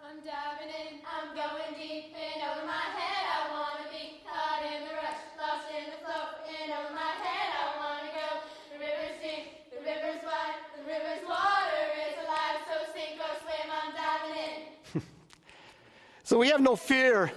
I'm 0.06 0.22
diving 0.22 0.70
in, 0.70 1.02
I'm 1.02 1.34
going 1.34 1.74
deep 1.74 2.14
in 2.14 2.36
over 2.46 2.64
my 2.64 2.86
head. 2.94 3.26
I 3.26 3.50
want 3.50 3.82
to 3.82 3.90
be 3.90 4.22
caught 4.22 4.62
in 4.62 4.86
the 4.86 4.94
rush, 4.94 5.18
lost 5.34 5.66
in 5.74 5.90
the 5.90 5.98
flow. 6.06 6.46
In 6.46 6.70
over 6.70 6.94
my 6.94 7.10
head, 7.26 7.50
I 7.58 7.66
want 7.82 8.00
to 8.06 8.10
go. 8.14 8.28
The 8.70 8.78
river's 8.78 9.18
deep, 9.18 9.66
the 9.74 9.82
river's 9.82 10.22
wide, 10.22 10.62
the 10.78 10.86
river's 10.86 11.26
water 11.26 11.84
is 12.06 12.14
alive. 12.22 12.62
So 12.70 12.76
sink 12.94 13.18
or 13.18 13.34
swim, 13.42 13.66
I'm 13.66 13.90
diving 13.98 14.36
in. 14.46 15.02
so 16.22 16.38
we 16.38 16.48
have 16.48 16.60
no 16.60 16.76
fear 16.76 17.32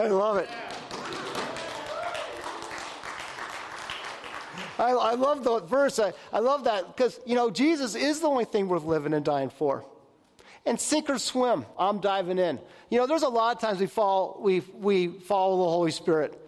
I 0.00 0.06
love 0.06 0.38
it. 0.38 0.48
I, 4.78 4.92
I 4.92 5.14
love 5.14 5.44
the 5.44 5.60
verse. 5.60 5.98
I, 5.98 6.14
I 6.32 6.38
love 6.38 6.64
that 6.64 6.96
because, 6.96 7.20
you 7.26 7.34
know, 7.34 7.50
Jesus 7.50 7.94
is 7.94 8.20
the 8.20 8.26
only 8.26 8.46
thing 8.46 8.66
worth 8.66 8.84
living 8.84 9.12
and 9.12 9.22
dying 9.22 9.50
for. 9.50 9.84
And 10.64 10.80
sink 10.80 11.10
or 11.10 11.18
swim, 11.18 11.66
I'm 11.78 12.00
diving 12.00 12.38
in. 12.38 12.58
You 12.88 12.98
know, 12.98 13.06
there's 13.06 13.24
a 13.24 13.28
lot 13.28 13.54
of 13.54 13.60
times 13.60 13.78
we 13.78 13.86
fall, 13.86 14.38
we, 14.40 14.60
we 14.60 15.08
follow 15.08 15.58
the 15.58 15.70
Holy 15.70 15.90
Spirit 15.90 16.40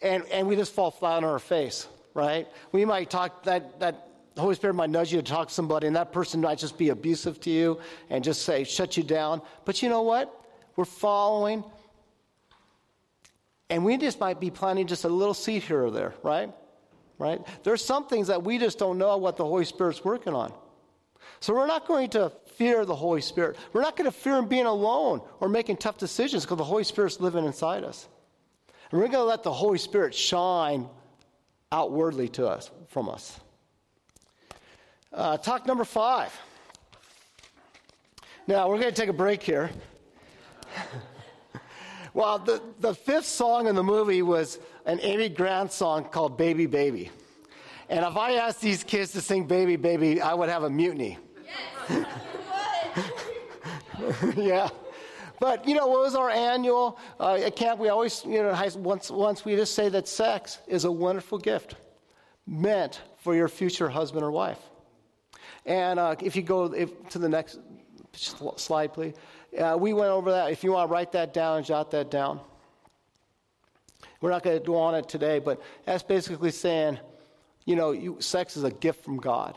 and, 0.00 0.24
and 0.26 0.46
we 0.46 0.54
just 0.54 0.72
fall 0.72 0.92
flat 0.92 1.16
on 1.16 1.24
our 1.24 1.40
face, 1.40 1.88
right? 2.14 2.46
We 2.70 2.84
might 2.84 3.10
talk, 3.10 3.42
that, 3.44 3.80
that 3.80 4.06
the 4.36 4.42
Holy 4.42 4.54
Spirit 4.54 4.74
might 4.74 4.90
nudge 4.90 5.12
you 5.12 5.20
to 5.20 5.28
talk 5.28 5.48
to 5.48 5.54
somebody, 5.54 5.88
and 5.88 5.96
that 5.96 6.12
person 6.12 6.40
might 6.40 6.58
just 6.58 6.78
be 6.78 6.90
abusive 6.90 7.40
to 7.40 7.50
you 7.50 7.80
and 8.10 8.22
just 8.22 8.42
say, 8.42 8.62
shut 8.62 8.96
you 8.96 9.02
down. 9.02 9.42
But 9.64 9.82
you 9.82 9.88
know 9.88 10.02
what? 10.02 10.32
We're 10.76 10.84
following, 10.84 11.64
and 13.70 13.84
we 13.84 13.96
just 13.96 14.18
might 14.18 14.40
be 14.40 14.50
planting 14.50 14.86
just 14.86 15.04
a 15.04 15.08
little 15.08 15.34
seed 15.34 15.62
here 15.62 15.84
or 15.84 15.90
there, 15.90 16.14
right? 16.22 16.52
Right? 17.18 17.40
There's 17.62 17.84
some 17.84 18.06
things 18.06 18.26
that 18.26 18.42
we 18.42 18.58
just 18.58 18.78
don't 18.78 18.98
know 18.98 19.16
what 19.16 19.36
the 19.36 19.44
Holy 19.44 19.64
Spirit's 19.64 20.04
working 20.04 20.34
on. 20.34 20.52
So 21.38 21.54
we're 21.54 21.66
not 21.66 21.86
going 21.86 22.10
to 22.10 22.32
fear 22.56 22.84
the 22.84 22.94
Holy 22.94 23.20
Spirit. 23.20 23.56
We're 23.72 23.82
not 23.82 23.96
going 23.96 24.10
to 24.10 24.16
fear 24.16 24.36
Him 24.36 24.46
being 24.46 24.66
alone 24.66 25.22
or 25.38 25.48
making 25.48 25.76
tough 25.78 25.98
decisions 25.98 26.44
because 26.44 26.58
the 26.58 26.64
Holy 26.64 26.84
Spirit's 26.84 27.20
living 27.20 27.44
inside 27.44 27.84
us. 27.84 28.08
And 28.90 29.00
we're 29.00 29.06
going 29.06 29.22
to 29.22 29.24
let 29.24 29.42
the 29.42 29.52
Holy 29.52 29.78
Spirit 29.78 30.14
shine 30.14 30.88
outwardly 31.70 32.28
to 32.30 32.48
us, 32.48 32.70
from 32.88 33.08
us. 33.08 33.38
Uh, 35.12 35.36
talk 35.36 35.66
number 35.66 35.84
five. 35.84 36.36
Now, 38.46 38.68
we're 38.68 38.80
going 38.80 38.92
to 38.92 39.00
take 39.00 39.08
a 39.08 39.14
break 39.14 39.42
here. 39.42 39.70
well, 42.14 42.38
the, 42.38 42.62
the 42.80 42.94
fifth 42.94 43.26
song 43.26 43.66
in 43.66 43.74
the 43.74 43.82
movie 43.82 44.22
was 44.22 44.58
an 44.86 44.98
Amy 45.02 45.28
Grant 45.28 45.72
song 45.72 46.04
called 46.04 46.36
Baby 46.36 46.66
Baby. 46.66 47.10
And 47.88 48.04
if 48.04 48.16
I 48.16 48.34
asked 48.34 48.60
these 48.60 48.84
kids 48.84 49.12
to 49.12 49.20
sing 49.20 49.46
Baby 49.46 49.76
Baby, 49.76 50.20
I 50.20 50.34
would 50.34 50.48
have 50.48 50.64
a 50.64 50.70
mutiny. 50.70 51.18
Yes, 51.88 52.06
yeah. 54.36 54.68
But, 55.40 55.66
you 55.66 55.74
know, 55.74 55.86
what 55.86 56.00
was 56.00 56.14
our 56.14 56.30
annual 56.30 56.98
uh, 57.18 57.34
at 57.34 57.56
camp? 57.56 57.80
We 57.80 57.88
always, 57.88 58.24
you 58.24 58.42
know, 58.42 58.70
once, 58.76 59.10
once 59.10 59.44
we 59.44 59.56
just 59.56 59.74
say 59.74 59.88
that 59.88 60.06
sex 60.06 60.58
is 60.66 60.84
a 60.84 60.92
wonderful 60.92 61.38
gift 61.38 61.76
meant 62.46 63.00
for 63.18 63.34
your 63.34 63.48
future 63.48 63.88
husband 63.88 64.22
or 64.22 64.30
wife. 64.30 64.58
And 65.64 65.98
uh, 65.98 66.16
if 66.20 66.36
you 66.36 66.42
go 66.42 66.72
if, 66.72 67.08
to 67.10 67.18
the 67.18 67.28
next 67.28 67.58
slide, 68.12 68.92
please. 68.92 69.14
Uh, 69.58 69.76
we 69.78 69.92
went 69.92 70.10
over 70.10 70.30
that. 70.32 70.52
If 70.52 70.62
you 70.64 70.72
want 70.72 70.88
to 70.88 70.92
write 70.92 71.12
that 71.12 71.34
down 71.34 71.64
jot 71.64 71.90
that 71.90 72.10
down. 72.10 72.40
We're 74.20 74.30
not 74.30 74.42
going 74.42 74.58
to 74.58 74.64
do 74.64 74.76
on 74.76 74.94
it 74.94 75.08
today, 75.08 75.38
but 75.38 75.62
that's 75.86 76.02
basically 76.02 76.50
saying, 76.50 76.98
you 77.64 77.76
know, 77.76 77.92
you, 77.92 78.16
sex 78.20 78.56
is 78.56 78.64
a 78.64 78.70
gift 78.70 79.02
from 79.02 79.16
God, 79.16 79.56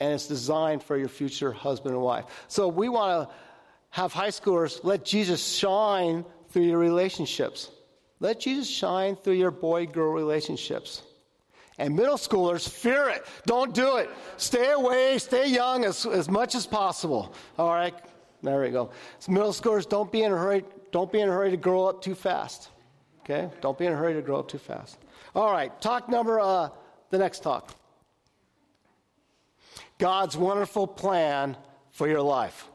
and 0.00 0.12
it's 0.12 0.26
designed 0.26 0.82
for 0.82 0.96
your 0.96 1.08
future 1.08 1.52
husband 1.52 1.94
and 1.94 2.02
wife. 2.02 2.24
So 2.48 2.66
we 2.68 2.88
want 2.88 3.28
to 3.28 3.34
have 3.90 4.12
high 4.12 4.28
schoolers 4.28 4.82
let 4.82 5.04
Jesus 5.04 5.44
shine 5.44 6.24
through 6.48 6.62
your 6.62 6.78
relationships. 6.78 7.70
Let 8.18 8.40
Jesus 8.40 8.68
shine 8.68 9.16
through 9.16 9.34
your 9.34 9.50
boy 9.50 9.86
girl 9.86 10.12
relationships. 10.12 11.02
And 11.78 11.96
middle 11.96 12.18
schoolers, 12.18 12.68
fear 12.68 13.08
it. 13.08 13.24
Don't 13.46 13.74
do 13.74 13.96
it. 13.96 14.10
Stay 14.36 14.72
away, 14.72 15.16
stay 15.18 15.48
young 15.48 15.84
as, 15.84 16.04
as 16.04 16.28
much 16.28 16.54
as 16.54 16.66
possible. 16.66 17.34
All 17.58 17.70
right? 17.70 17.94
There 18.42 18.60
we 18.60 18.70
go. 18.70 18.90
So 19.18 19.32
middle 19.32 19.52
schoolers, 19.52 19.88
don't 19.88 20.10
be 20.10 20.22
in 20.22 20.32
a 20.32 20.36
hurry. 20.36 20.64
Don't 20.92 21.12
be 21.12 21.20
in 21.20 21.28
a 21.28 21.32
hurry 21.32 21.50
to 21.50 21.56
grow 21.56 21.86
up 21.86 22.02
too 22.02 22.14
fast. 22.14 22.70
Okay? 23.20 23.50
Don't 23.60 23.78
be 23.78 23.86
in 23.86 23.92
a 23.92 23.96
hurry 23.96 24.14
to 24.14 24.22
grow 24.22 24.38
up 24.38 24.48
too 24.48 24.58
fast. 24.58 24.98
All 25.34 25.52
right, 25.52 25.78
talk 25.80 26.08
number, 26.08 26.40
uh, 26.40 26.70
the 27.10 27.18
next 27.18 27.42
talk. 27.42 27.74
God's 29.98 30.36
wonderful 30.36 30.86
plan 30.86 31.56
for 31.90 32.08
your 32.08 32.22
life. 32.22 32.69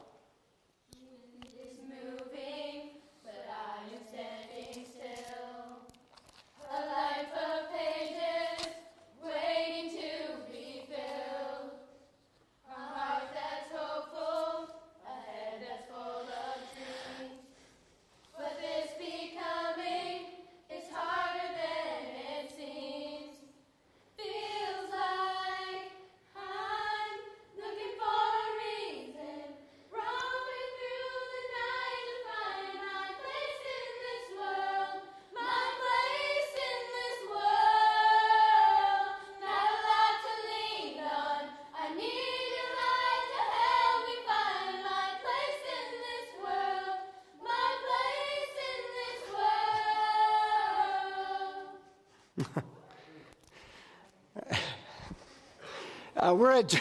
Uh, 56.16 56.34
we're 56.34 56.52
at. 56.52 56.80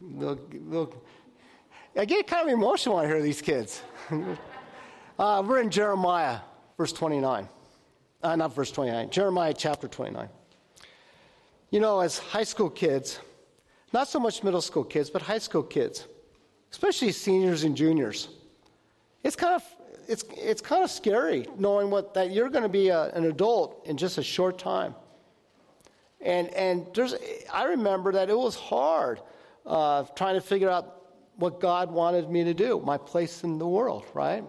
look, 0.00 0.54
look, 0.66 1.04
I 1.96 2.04
get 2.04 2.26
kind 2.26 2.48
of 2.48 2.52
emotional 2.52 2.96
when 2.96 3.04
I 3.04 3.08
hear 3.08 3.22
these 3.22 3.42
kids. 3.42 3.82
uh, 5.18 5.42
we're 5.46 5.60
in 5.60 5.70
Jeremiah, 5.70 6.38
verse 6.76 6.92
29. 6.92 7.48
Uh, 8.22 8.36
not 8.36 8.54
verse 8.54 8.70
29, 8.72 9.10
Jeremiah 9.10 9.54
chapter 9.56 9.86
29. 9.86 10.28
You 11.70 11.80
know, 11.80 12.00
as 12.00 12.18
high 12.18 12.44
school 12.44 12.70
kids, 12.70 13.20
not 13.92 14.08
so 14.08 14.18
much 14.18 14.42
middle 14.42 14.60
school 14.60 14.84
kids, 14.84 15.08
but 15.08 15.22
high 15.22 15.38
school 15.38 15.62
kids, 15.62 16.06
especially 16.72 17.12
seniors 17.12 17.64
and 17.64 17.76
juniors, 17.76 18.28
it's 19.22 19.36
kind 19.36 19.54
of 19.54 19.62
it's, 20.08 20.24
it's 20.36 20.62
kind 20.62 20.82
of 20.82 20.90
scary 20.90 21.46
knowing 21.58 21.90
what, 21.90 22.14
that 22.14 22.32
you're 22.32 22.48
going 22.48 22.62
to 22.62 22.68
be 22.68 22.88
a, 22.88 23.10
an 23.10 23.26
adult 23.26 23.86
in 23.86 23.98
just 23.98 24.16
a 24.16 24.22
short 24.22 24.58
time. 24.58 24.94
And, 26.20 26.48
and 26.54 26.86
there's, 26.94 27.14
I 27.52 27.64
remember 27.64 28.12
that 28.12 28.30
it 28.30 28.36
was 28.36 28.56
hard 28.56 29.20
uh, 29.66 30.04
trying 30.16 30.34
to 30.34 30.40
figure 30.40 30.70
out 30.70 30.94
what 31.36 31.60
God 31.60 31.92
wanted 31.92 32.28
me 32.28 32.42
to 32.44 32.54
do, 32.54 32.80
my 32.84 32.96
place 32.96 33.44
in 33.44 33.58
the 33.58 33.68
world, 33.68 34.04
right? 34.14 34.42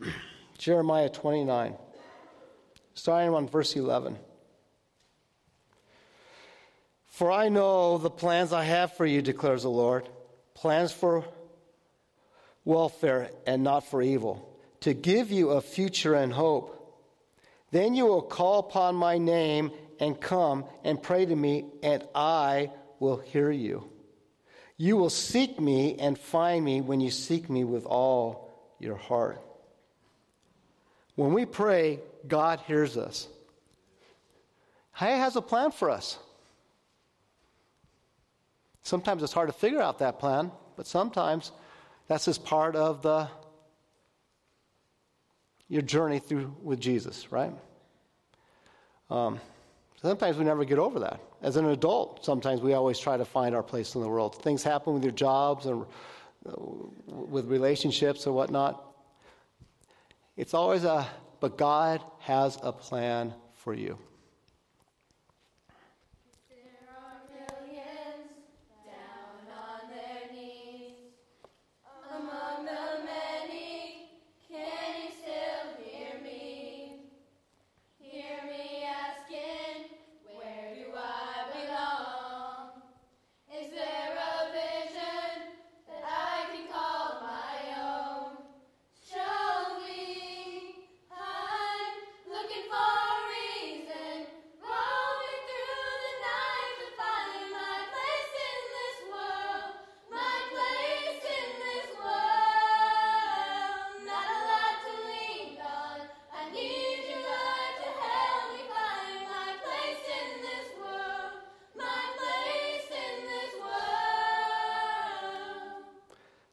Jeremiah 0.58 1.08
29, 1.08 1.74
starting 2.94 3.34
on 3.34 3.48
verse 3.48 3.74
11. 3.74 4.18
For 7.08 7.32
I 7.32 7.48
know 7.48 7.96
the 7.96 8.10
plans 8.10 8.52
I 8.52 8.64
have 8.64 8.92
for 8.94 9.06
you, 9.06 9.22
declares 9.22 9.62
the 9.62 9.70
Lord 9.70 10.08
plans 10.54 10.92
for 10.92 11.24
welfare 12.66 13.30
and 13.46 13.62
not 13.62 13.86
for 13.86 14.02
evil, 14.02 14.60
to 14.80 14.92
give 14.92 15.30
you 15.30 15.50
a 15.50 15.62
future 15.62 16.14
and 16.14 16.30
hope. 16.30 16.72
Then 17.70 17.94
you 17.94 18.04
will 18.04 18.20
call 18.20 18.58
upon 18.58 18.94
my 18.94 19.16
name 19.16 19.70
and 19.98 20.20
come 20.20 20.66
and 20.84 21.02
pray 21.02 21.24
to 21.24 21.34
me, 21.34 21.64
and 21.82 22.06
I 22.14 22.70
will 23.00 23.16
hear 23.16 23.50
you. 23.50 23.88
You 24.76 24.98
will 24.98 25.10
seek 25.10 25.58
me 25.58 25.96
and 25.98 26.18
find 26.18 26.62
me 26.62 26.82
when 26.82 27.00
you 27.00 27.10
seek 27.10 27.48
me 27.48 27.64
with 27.64 27.86
all 27.86 28.50
your 28.78 28.96
heart. 28.96 29.40
When 31.14 31.32
we 31.32 31.46
pray, 31.46 32.00
God 32.28 32.60
hears 32.66 32.98
us. 32.98 33.28
He 34.98 35.06
has 35.06 35.36
a 35.36 35.42
plan 35.42 35.70
for 35.70 35.88
us. 35.88 36.18
Sometimes 38.82 39.22
it's 39.22 39.32
hard 39.32 39.48
to 39.48 39.54
figure 39.54 39.80
out 39.80 40.00
that 40.00 40.18
plan, 40.18 40.52
but 40.76 40.86
sometimes 40.86 41.52
that's 42.08 42.24
just 42.24 42.44
part 42.44 42.76
of 42.76 43.02
the 43.02 43.28
your 45.68 45.82
journey 45.82 46.20
through 46.20 46.54
with 46.62 46.80
Jesus, 46.80 47.32
right? 47.32 47.52
Um, 49.10 49.40
sometimes 50.00 50.36
we 50.36 50.44
never 50.44 50.64
get 50.64 50.78
over 50.78 51.00
that. 51.00 51.20
As 51.42 51.56
an 51.56 51.66
adult, 51.66 52.24
sometimes 52.24 52.60
we 52.60 52.72
always 52.74 52.98
try 52.98 53.16
to 53.16 53.24
find 53.24 53.54
our 53.54 53.62
place 53.62 53.94
in 53.94 54.00
the 54.00 54.08
world. 54.08 54.42
Things 54.42 54.62
happen 54.62 54.94
with 54.94 55.02
your 55.02 55.12
jobs 55.12 55.66
and 55.66 55.84
uh, 56.46 56.52
with 57.08 57.46
relationships 57.46 58.26
or 58.26 58.32
whatnot. 58.32 58.82
It's 60.36 60.54
always 60.54 60.84
a, 60.84 61.06
but 61.40 61.58
God 61.58 62.00
has 62.20 62.58
a 62.62 62.72
plan 62.72 63.34
for 63.54 63.74
you. 63.74 63.98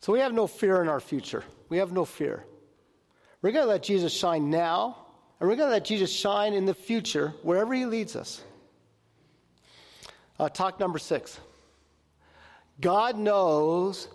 So 0.04 0.12
we 0.12 0.20
have 0.20 0.34
no 0.34 0.48
fear 0.48 0.82
in 0.82 0.90
our 0.90 1.00
future. 1.00 1.46
We 1.70 1.78
have 1.78 1.94
no 1.94 2.04
fear. 2.04 2.44
We're 3.42 3.54
going 3.54 3.64
to 3.64 3.70
let 3.70 3.84
Jesus 3.84 4.12
shine 4.12 4.50
now, 4.50 4.98
and 5.40 5.48
we're 5.48 5.56
going 5.56 5.70
to 5.70 5.74
let 5.74 5.86
Jesus 5.86 6.12
shine 6.12 6.54
in 6.54 6.66
the 6.66 6.74
future 6.74 7.34
wherever 7.42 7.74
he 7.74 7.86
leads 7.86 8.18
us. 8.18 8.44
Uh, 10.38 10.50
talk 10.50 10.78
number 10.78 11.00
six 11.00 11.40
God 12.82 13.18
knows 13.18 14.10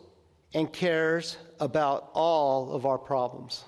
and 0.53 0.70
cares 0.70 1.38
about 1.59 2.11
all 2.12 2.72
of 2.72 2.85
our 2.85 2.98
problems. 2.98 3.64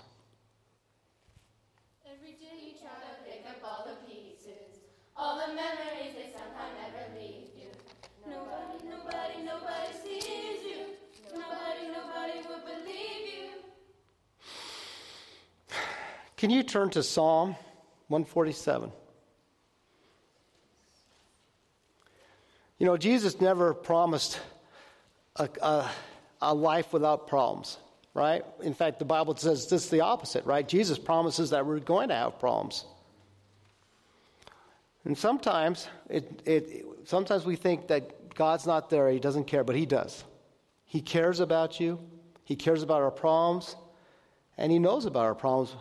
Can 16.41 16.49
you 16.49 16.63
turn 16.63 16.89
to 16.93 17.03
Psalm 17.03 17.55
147? 18.09 18.91
You 22.79 22.87
know, 22.87 22.97
Jesus 22.97 23.43
never 23.43 23.75
promised 23.75 24.41
a, 25.37 25.51
a, 25.61 25.91
a 26.41 26.55
life 26.55 26.95
without 26.95 27.27
problems, 27.27 27.77
right? 28.15 28.43
In 28.63 28.73
fact, 28.73 29.01
the 29.01 29.05
Bible 29.05 29.37
says 29.37 29.69
this 29.69 29.85
is 29.85 29.91
the 29.91 30.01
opposite, 30.01 30.47
right? 30.47 30.67
Jesus 30.67 30.99
promises 30.99 31.51
that 31.51 31.67
we're 31.67 31.79
going 31.79 32.09
to 32.09 32.15
have 32.15 32.39
problems. 32.39 32.87
And 35.05 35.19
sometimes, 35.19 35.89
it, 36.09 36.41
it, 36.47 36.87
sometimes 37.05 37.45
we 37.45 37.57
think 37.57 37.89
that 37.89 38.35
God's 38.35 38.67
not 38.67 38.89
there, 38.89 39.11
He 39.11 39.21
doesn't 39.21 39.45
care, 39.45 39.63
but 39.63 39.77
He 39.77 39.85
does. 39.85 40.25
He 40.87 41.03
cares 41.03 41.41
about 41.41 41.81
you, 41.81 42.01
He 42.45 42.57
cares 42.57 42.83
about 42.83 43.03
our 43.03 43.11
problems, 43.11 43.77
and 44.57 44.73
He 44.73 44.79
knows 44.79 45.05
about 45.05 45.27
our 45.27 45.35
problems, 45.35 45.77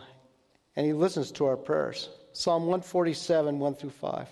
and 0.76 0.86
He 0.86 0.92
listens 0.92 1.32
to 1.32 1.46
our 1.46 1.56
prayers. 1.56 2.08
Psalm 2.32 2.62
147, 2.62 3.58
1 3.58 3.74
through 3.74 3.90
5. 3.90 4.28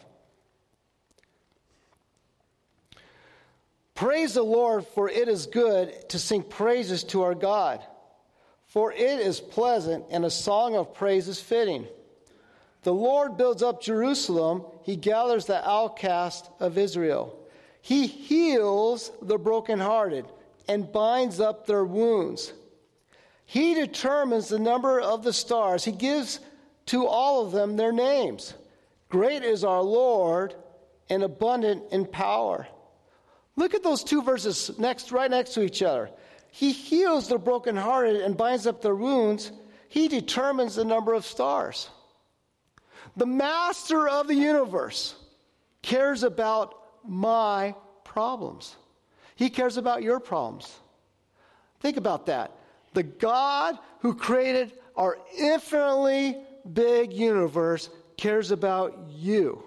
Praise 3.94 4.35
the 4.35 4.42
Lord, 4.42 4.87
for 4.87 5.09
it 5.09 5.27
is 5.27 5.46
good 5.46 6.09
to 6.11 6.18
sing 6.20 6.44
praises 6.44 7.03
to 7.05 7.22
our 7.22 7.35
God. 7.35 7.83
For 8.66 8.92
it 8.92 9.01
is 9.01 9.40
pleasant, 9.40 10.05
and 10.11 10.24
a 10.24 10.31
song 10.31 10.77
of 10.77 10.94
praise 10.94 11.27
is 11.27 11.40
fitting. 11.40 11.87
The 12.83 12.94
Lord 12.94 13.37
builds 13.37 13.62
up 13.62 13.83
Jerusalem, 13.83 14.64
He 14.85 14.94
gathers 14.94 15.46
the 15.46 15.68
outcast 15.68 16.48
of 16.61 16.79
Israel. 16.79 17.37
He 17.81 18.07
heals 18.07 19.11
the 19.20 19.38
brokenhearted 19.38 20.27
and 20.68 20.92
binds 20.92 21.40
up 21.40 21.66
their 21.66 21.85
wounds. 21.85 22.53
He 23.51 23.73
determines 23.73 24.49
the 24.49 24.59
number 24.59 25.01
of 25.01 25.25
the 25.25 25.33
stars, 25.33 25.83
He 25.83 25.93
gives 25.93 26.39
to 26.87 27.07
all 27.07 27.47
of 27.47 27.51
them 27.51 27.77
their 27.77 27.93
names. 27.93 28.53
Great 29.09 29.43
is 29.43 29.65
our 29.65 29.81
Lord 29.81 30.55
and 31.09 31.23
abundant 31.23 31.85
in 31.91 32.05
power. 32.05 32.69
Look 33.57 33.73
at 33.73 33.83
those 33.83 34.05
two 34.05 34.21
verses 34.21 34.79
next, 34.79 35.13
right 35.13 35.31
next 35.31 35.55
to 35.55 35.63
each 35.63 35.83
other. 35.83 36.11
He 36.51 36.73
heals 36.73 37.29
the 37.29 37.39
brokenhearted 37.39 38.21
and 38.21 38.37
binds 38.37 38.67
up 38.67 38.83
their 38.83 38.95
wounds. 38.95 39.51
He 39.89 40.09
determines 40.09 40.75
the 40.75 40.85
number 40.85 41.15
of 41.15 41.25
stars. 41.25 41.89
The 43.17 43.25
master 43.25 44.11
of 44.11 44.29
the 44.29 44.35
universe 44.35 45.15
cares 45.81 46.23
about 46.23 46.75
my 47.03 47.75
problems. 48.05 48.77
He 49.37 49.49
cares 49.49 49.79
about 49.79 50.03
your 50.03 50.21
problems. 50.21 50.71
Think 51.81 51.97
about 51.97 52.27
that. 52.27 52.58
The 52.94 53.03
God 53.03 53.79
who 54.01 54.14
created 54.14 54.72
our 54.96 55.18
infinitely 55.37 56.37
big 56.72 57.12
universe 57.12 57.90
cares 58.16 58.51
about 58.51 58.98
you. 59.11 59.62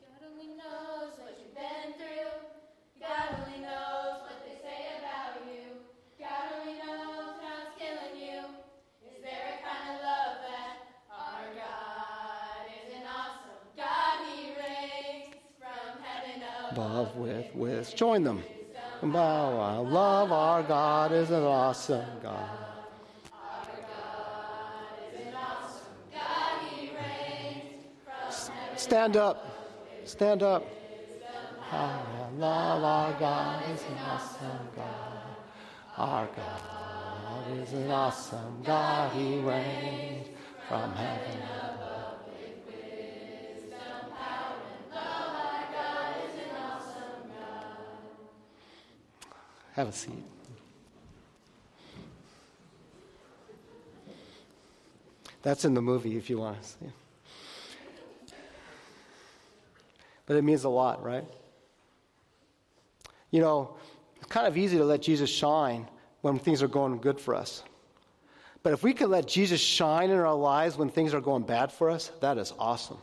God 0.00 0.26
only 0.32 0.48
knows 0.56 1.12
what 1.18 1.38
you've 1.40 1.54
been 1.54 1.94
through. 1.96 2.32
God 2.98 3.46
only 3.46 3.60
knows 3.60 4.22
what 4.22 4.42
they 4.44 4.56
say 4.60 4.98
about 4.98 5.46
you. 5.46 5.78
God 6.18 6.60
only 6.60 6.78
knows 6.78 7.38
how 7.40 7.62
it's 7.62 7.78
killing 7.78 8.16
you. 8.20 8.40
Is 9.06 9.22
there 9.22 9.54
a 9.54 9.62
kind 9.62 9.96
of 9.96 10.02
love 10.02 10.36
that 10.50 10.72
our 11.12 11.46
God 11.54 12.66
is 12.74 12.94
an 12.96 13.06
awesome 13.06 13.62
God? 13.76 14.14
He 14.34 14.50
reigns 14.58 15.34
from 15.58 16.02
heaven 16.02 16.42
above. 16.42 16.72
Above 16.72 17.16
with, 17.16 17.54
with. 17.54 17.94
Join 17.94 18.24
them. 18.24 18.42
Bow, 19.02 19.56
wow. 19.56 19.80
Love 19.82 20.30
our 20.30 20.62
God 20.62 21.12
is 21.12 21.30
an 21.30 21.42
awesome 21.42 22.04
God. 22.22 22.48
Stand 28.76 29.16
up. 29.16 29.46
Stand 30.04 30.42
up. 30.42 30.66
Ah, 31.70 32.28
love 32.36 32.82
our 32.82 33.12
God 33.20 33.62
is 33.70 33.80
an 33.82 33.98
awesome 34.06 34.68
God. 34.74 35.22
Our 35.96 36.28
God 36.34 37.58
is 37.58 37.72
an 37.72 37.90
awesome 37.90 38.62
God. 38.64 39.12
He 39.12 39.38
reigns 39.38 40.28
from 40.66 40.92
heaven 40.94 41.38
above. 41.60 41.79
Have 49.80 49.88
a 49.88 49.92
seat. 49.92 50.12
That's 55.40 55.64
in 55.64 55.72
the 55.72 55.80
movie 55.80 56.18
if 56.18 56.28
you 56.28 56.36
want 56.36 56.60
to 56.60 56.68
see. 56.68 56.92
But 60.26 60.36
it 60.36 60.44
means 60.44 60.64
a 60.64 60.68
lot, 60.68 61.02
right? 61.02 61.24
You 63.30 63.40
know, 63.40 63.74
it's 64.16 64.26
kind 64.26 64.46
of 64.46 64.58
easy 64.58 64.76
to 64.76 64.84
let 64.84 65.00
Jesus 65.00 65.30
shine 65.30 65.88
when 66.20 66.38
things 66.38 66.62
are 66.62 66.68
going 66.68 66.98
good 66.98 67.18
for 67.18 67.34
us. 67.34 67.62
But 68.62 68.74
if 68.74 68.82
we 68.82 68.92
can 68.92 69.08
let 69.08 69.26
Jesus 69.26 69.62
shine 69.62 70.10
in 70.10 70.18
our 70.18 70.34
lives 70.34 70.76
when 70.76 70.90
things 70.90 71.14
are 71.14 71.22
going 71.22 71.44
bad 71.44 71.72
for 71.72 71.88
us, 71.88 72.12
that 72.20 72.36
is 72.36 72.52
awesome. 72.58 72.98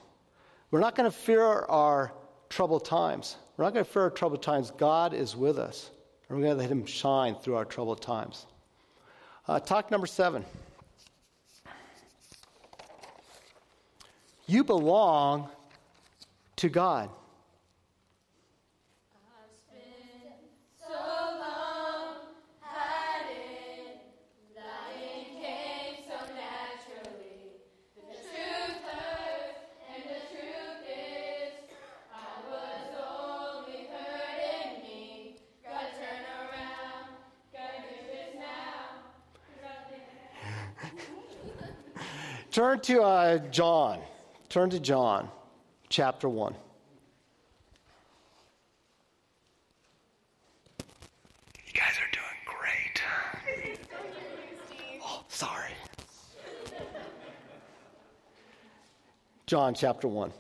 We're 0.70 0.82
not 0.82 0.94
going 0.94 1.10
to 1.10 1.18
fear 1.18 1.42
our 1.42 2.13
troubled 2.50 2.86
times. 2.86 3.36
We're 3.58 3.66
not 3.66 3.74
going 3.74 3.84
to 3.84 3.92
fear 3.92 4.04
our 4.04 4.12
troubled 4.12 4.44
times. 4.44 4.70
God 4.78 5.16
is 5.16 5.36
with 5.36 5.58
us. 5.58 5.90
And 6.30 6.38
we're 6.38 6.44
going 6.44 6.58
to 6.58 6.62
let 6.62 6.72
Him 6.72 6.86
shine 6.86 7.36
through 7.36 7.56
our 7.56 7.66
troubled 7.66 8.02
times. 8.02 8.46
Uh, 9.48 9.60
talk 9.60 9.92
number 9.92 10.08
seven. 10.08 10.44
You 14.46 14.63
belong 14.63 15.50
to 16.58 16.70
God. 16.70 17.10
Turn 42.58 42.80
to 42.80 43.04
uh, 43.04 43.38
John. 43.52 44.00
Turn 44.50 44.72
to 44.72 44.80
John, 44.80 45.30
chapter 45.89 46.28
1. 46.28 46.56
You 51.67 51.74
guys 51.76 51.93
are 52.00 52.10
doing 52.12 52.26
great. 52.48 53.04
Oh, 55.04 55.24
sorry. 55.28 55.70
John 59.46 59.76
chapter 59.76 60.08
1. 60.08 60.34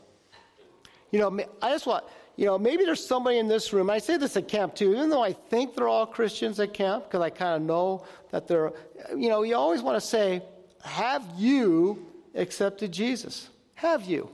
You 1.11 1.19
know, 1.19 1.39
I 1.61 1.69
just 1.69 1.85
want, 1.85 2.03
you 2.35 2.47
know, 2.47 2.57
maybe 2.57 2.83
there's 2.83 3.05
somebody 3.05 3.37
in 3.37 3.47
this 3.47 3.71
room. 3.73 3.91
I 3.91 3.99
say 3.99 4.17
this 4.17 4.35
at 4.37 4.47
camp 4.47 4.73
too, 4.73 4.95
even 4.95 5.11
though 5.11 5.21
I 5.21 5.33
think 5.33 5.75
they're 5.75 5.87
all 5.87 6.07
Christians 6.07 6.59
at 6.59 6.73
camp, 6.73 7.03
because 7.03 7.21
I 7.21 7.29
kind 7.29 7.57
of 7.57 7.61
know 7.61 8.05
that 8.31 8.47
they're, 8.47 8.73
you 9.15 9.29
know, 9.29 9.43
you 9.43 9.55
always 9.55 9.83
want 9.83 10.01
to 10.01 10.07
say, 10.07 10.41
have 10.81 11.23
you 11.37 12.06
accepted 12.37 12.91
Jesus? 12.91 13.49
Have 13.75 14.05
you? 14.05 14.29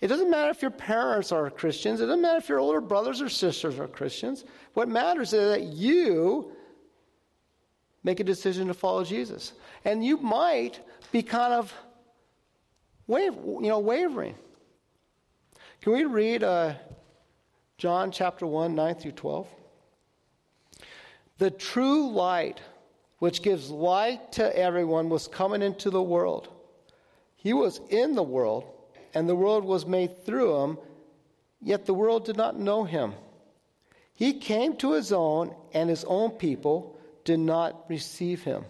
It 0.00 0.08
doesn't 0.08 0.30
matter 0.30 0.50
if 0.50 0.62
your 0.62 0.70
parents 0.70 1.32
are 1.32 1.50
Christians. 1.50 2.00
It 2.00 2.06
doesn't 2.06 2.22
matter 2.22 2.38
if 2.38 2.48
your 2.48 2.60
older 2.60 2.80
brothers 2.80 3.22
or 3.22 3.28
sisters 3.28 3.78
are 3.78 3.88
Christians. 3.88 4.44
What 4.74 4.88
matters 4.88 5.32
is 5.32 5.50
that 5.50 5.62
you 5.62 6.52
make 8.02 8.20
a 8.20 8.24
decision 8.24 8.68
to 8.68 8.74
follow 8.74 9.04
Jesus. 9.04 9.52
And 9.84 10.04
you 10.04 10.18
might 10.18 10.80
be 11.10 11.22
kind 11.22 11.54
of 11.54 11.72
waver, 13.06 13.40
you 13.40 13.68
know, 13.68 13.78
wavering. 13.78 14.34
Can 15.80 15.92
we 15.92 16.04
read 16.04 16.42
uh, 16.42 16.74
John 17.76 18.10
chapter 18.10 18.46
1, 18.46 18.74
9 18.74 18.94
through 18.94 19.12
12. 19.12 19.48
The 21.38 21.50
true 21.50 22.10
light, 22.10 22.60
which 23.18 23.42
gives 23.42 23.68
light 23.68 24.32
to 24.32 24.56
everyone, 24.56 25.08
was 25.08 25.26
coming 25.26 25.62
into 25.62 25.90
the 25.90 26.02
world. 26.02 26.48
He 27.44 27.52
was 27.52 27.78
in 27.90 28.14
the 28.14 28.22
world, 28.22 28.64
and 29.12 29.28
the 29.28 29.36
world 29.36 29.64
was 29.64 29.84
made 29.84 30.24
through 30.24 30.62
him, 30.62 30.78
yet 31.60 31.84
the 31.84 31.92
world 31.92 32.24
did 32.24 32.38
not 32.38 32.58
know 32.58 32.84
him. 32.84 33.12
He 34.14 34.32
came 34.32 34.78
to 34.78 34.94
his 34.94 35.12
own, 35.12 35.54
and 35.74 35.90
his 35.90 36.04
own 36.04 36.30
people 36.30 36.96
did 37.22 37.40
not 37.40 37.84
receive 37.90 38.42
him. 38.44 38.64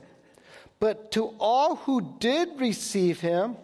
But 0.81 1.13
to 1.13 1.37
all 1.39 1.77
who 1.77 2.17
did 2.19 2.59
receive 2.59 3.21
him, 3.21 3.57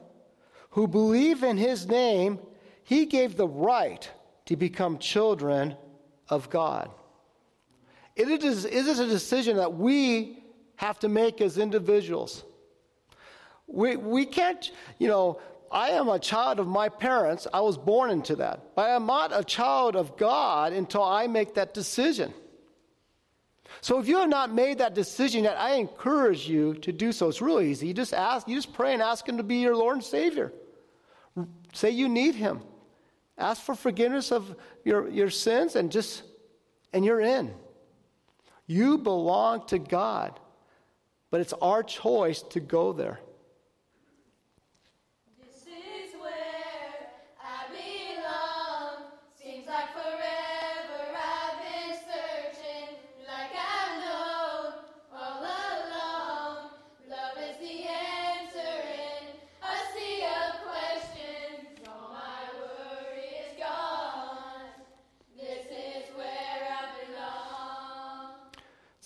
who 0.71 0.87
believe 0.87 1.43
in 1.43 1.57
his 1.57 1.89
name, 1.89 2.39
he 2.85 3.05
gave 3.05 3.37
the 3.37 3.49
right 3.49 4.09
to 4.47 4.55
become 4.55 4.99
children 4.99 5.75
of 6.29 6.51
God. 6.51 6.89
It 8.15 8.45
is, 8.45 8.65
it 8.65 8.87
is 8.87 9.01
a 9.01 9.09
decision 9.09 9.57
that 9.57 9.75
we 9.75 10.45
have 10.77 11.01
to 11.01 11.09
make 11.09 11.41
as 11.41 11.59
individuals. 11.59 12.45
We, 13.73 13.97
we 13.97 14.27
can't, 14.27 14.71
you 14.99 15.09
know, 15.09 15.41
I 15.71 15.91
am 15.91 16.09
a 16.09 16.19
child 16.19 16.59
of 16.59 16.67
my 16.67 16.89
parents. 16.89 17.47
I 17.55 17.61
was 17.61 17.79
born 17.79 18.11
into 18.11 18.37
that. 18.37 18.75
But 18.75 18.91
I 18.91 18.97
am 18.97 19.07
not 19.07 19.31
a 19.33 19.45
child 19.45 19.95
of 19.95 20.17
God 20.17 20.73
until 20.73 21.05
I 21.05 21.29
make 21.29 21.55
that 21.55 21.73
decision. 21.73 22.35
So 23.81 24.01
if 24.01 24.09
you 24.09 24.19
have 24.19 24.29
not 24.29 24.53
made 24.53 24.79
that 24.79 24.95
decision 24.95 25.45
yet, 25.45 25.57
I 25.57 25.75
encourage 25.75 26.49
you 26.49 26.75
to 26.75 26.93
do 26.93 27.13
so. 27.13 27.29
It's 27.29 27.41
really 27.41 27.71
easy. 27.71 27.87
You 27.87 27.95
just 27.95 28.13
ask, 28.13 28.49
you 28.49 28.57
just 28.57 28.73
pray 28.73 28.93
and 28.93 29.01
ask 29.01 29.29
Him 29.29 29.37
to 29.37 29.45
be 29.45 29.57
your 29.57 29.77
Lord 29.77 29.97
and 29.97 30.05
Savior. 30.05 30.53
Say 31.73 31.91
you 31.91 32.09
need 32.09 32.35
Him. 32.35 32.63
Ask 33.39 33.63
for 33.63 33.77
forgiveness 33.77 34.33
of 34.33 34.55
your, 34.85 35.09
your 35.09 35.31
sins 35.31 35.77
and 35.77 35.93
just, 35.93 36.25
and 36.93 37.05
you're 37.05 37.21
in. 37.21 37.55
You 38.67 38.99
belong 38.99 39.67
to 39.69 39.79
God, 39.79 40.39
but 41.31 41.41
it's 41.41 41.55
our 41.55 41.83
choice 41.83 42.43
to 42.43 42.61
go 42.61 42.93
there. 42.93 43.21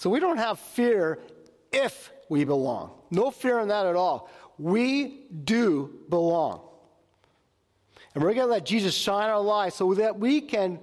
So 0.05 0.11
we 0.11 0.21
don't 0.21 0.37
have 0.37 0.59
fear 0.59 1.19
if 1.73 2.13
we 2.29 2.45
belong. 2.45 2.91
No 3.11 3.31
fear 3.31 3.59
in 3.61 3.69
that 3.69 3.87
at 3.87 3.97
all. 3.97 4.29
We 4.59 5.23
do 5.45 5.99
belong. 6.11 6.61
And 8.15 8.23
we're 8.23 8.35
going 8.35 8.47
to 8.47 8.53
let 8.53 8.67
Jesus 8.67 8.95
shine 8.95 9.31
our 9.31 9.41
light 9.41 9.73
so 9.73 9.95
that 9.95 10.21
we 10.21 10.43
can 10.43 10.79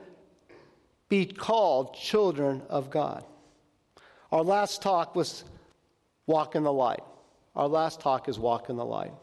be 1.08 1.28
called 1.28 1.94
children 1.94 2.64
of 2.68 2.90
God. 2.90 3.24
Our 4.32 4.42
last 4.42 4.82
talk 4.82 5.14
was 5.16 5.44
walk 6.26 6.56
in 6.56 6.64
the 6.64 6.74
light. 6.74 7.04
Our 7.56 7.68
last 7.68 8.00
talk 8.02 8.28
is 8.28 8.40
walk 8.40 8.72
in 8.72 8.76
the 8.76 8.86
light. 8.86 9.14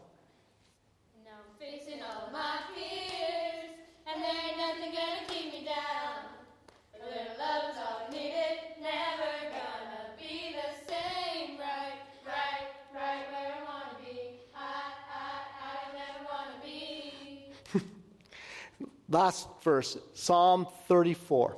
Last 19.09 19.47
verse, 19.63 19.97
Psalm 20.13 20.67
34. 20.87 21.57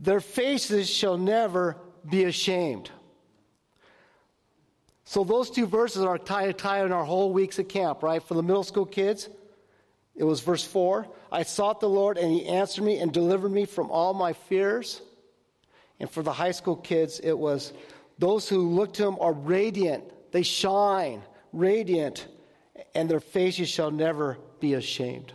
their 0.00 0.20
faces 0.20 0.88
shall 0.88 1.18
never 1.18 1.76
be 2.08 2.24
ashamed. 2.24 2.90
So, 5.04 5.24
those 5.24 5.50
two 5.50 5.66
verses 5.66 6.02
are 6.02 6.18
tied, 6.18 6.58
tied 6.58 6.84
in 6.84 6.92
our 6.92 7.04
whole 7.04 7.32
weeks 7.32 7.58
at 7.58 7.68
camp, 7.68 8.02
right? 8.02 8.22
For 8.22 8.34
the 8.34 8.42
middle 8.42 8.62
school 8.62 8.84
kids, 8.84 9.28
it 10.14 10.24
was 10.24 10.40
verse 10.40 10.64
4 10.64 11.06
I 11.32 11.42
sought 11.42 11.80
the 11.80 11.88
Lord, 11.88 12.18
and 12.18 12.30
he 12.30 12.46
answered 12.46 12.84
me 12.84 12.98
and 12.98 13.12
delivered 13.12 13.50
me 13.50 13.64
from 13.64 13.90
all 13.90 14.14
my 14.14 14.32
fears. 14.32 15.00
And 16.00 16.08
for 16.08 16.22
the 16.22 16.32
high 16.32 16.52
school 16.52 16.76
kids, 16.76 17.20
it 17.20 17.36
was 17.36 17.72
those 18.18 18.48
who 18.48 18.68
look 18.68 18.92
to 18.94 19.06
him 19.06 19.16
are 19.20 19.32
radiant, 19.32 20.04
they 20.32 20.42
shine, 20.42 21.22
radiant, 21.52 22.28
and 22.94 23.08
their 23.08 23.20
faces 23.20 23.68
shall 23.68 23.90
never 23.90 24.38
be 24.60 24.74
ashamed. 24.74 25.32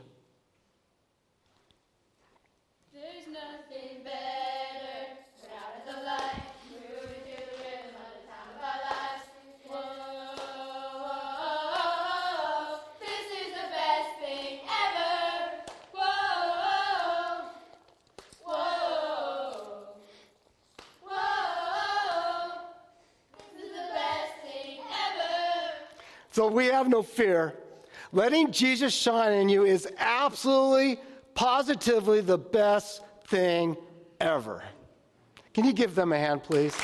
We 26.51 26.67
have 26.67 26.89
no 26.89 27.03
fear. 27.03 27.53
Letting 28.11 28.51
Jesus 28.51 28.93
shine 28.93 29.33
in 29.33 29.49
you 29.49 29.65
is 29.65 29.87
absolutely, 29.97 30.99
positively 31.33 32.21
the 32.21 32.37
best 32.37 33.01
thing 33.27 33.75
ever. 34.19 34.63
Can 35.53 35.65
you 35.65 35.73
give 35.73 35.95
them 35.95 36.11
a 36.11 36.17
hand, 36.17 36.43
please? 36.43 36.75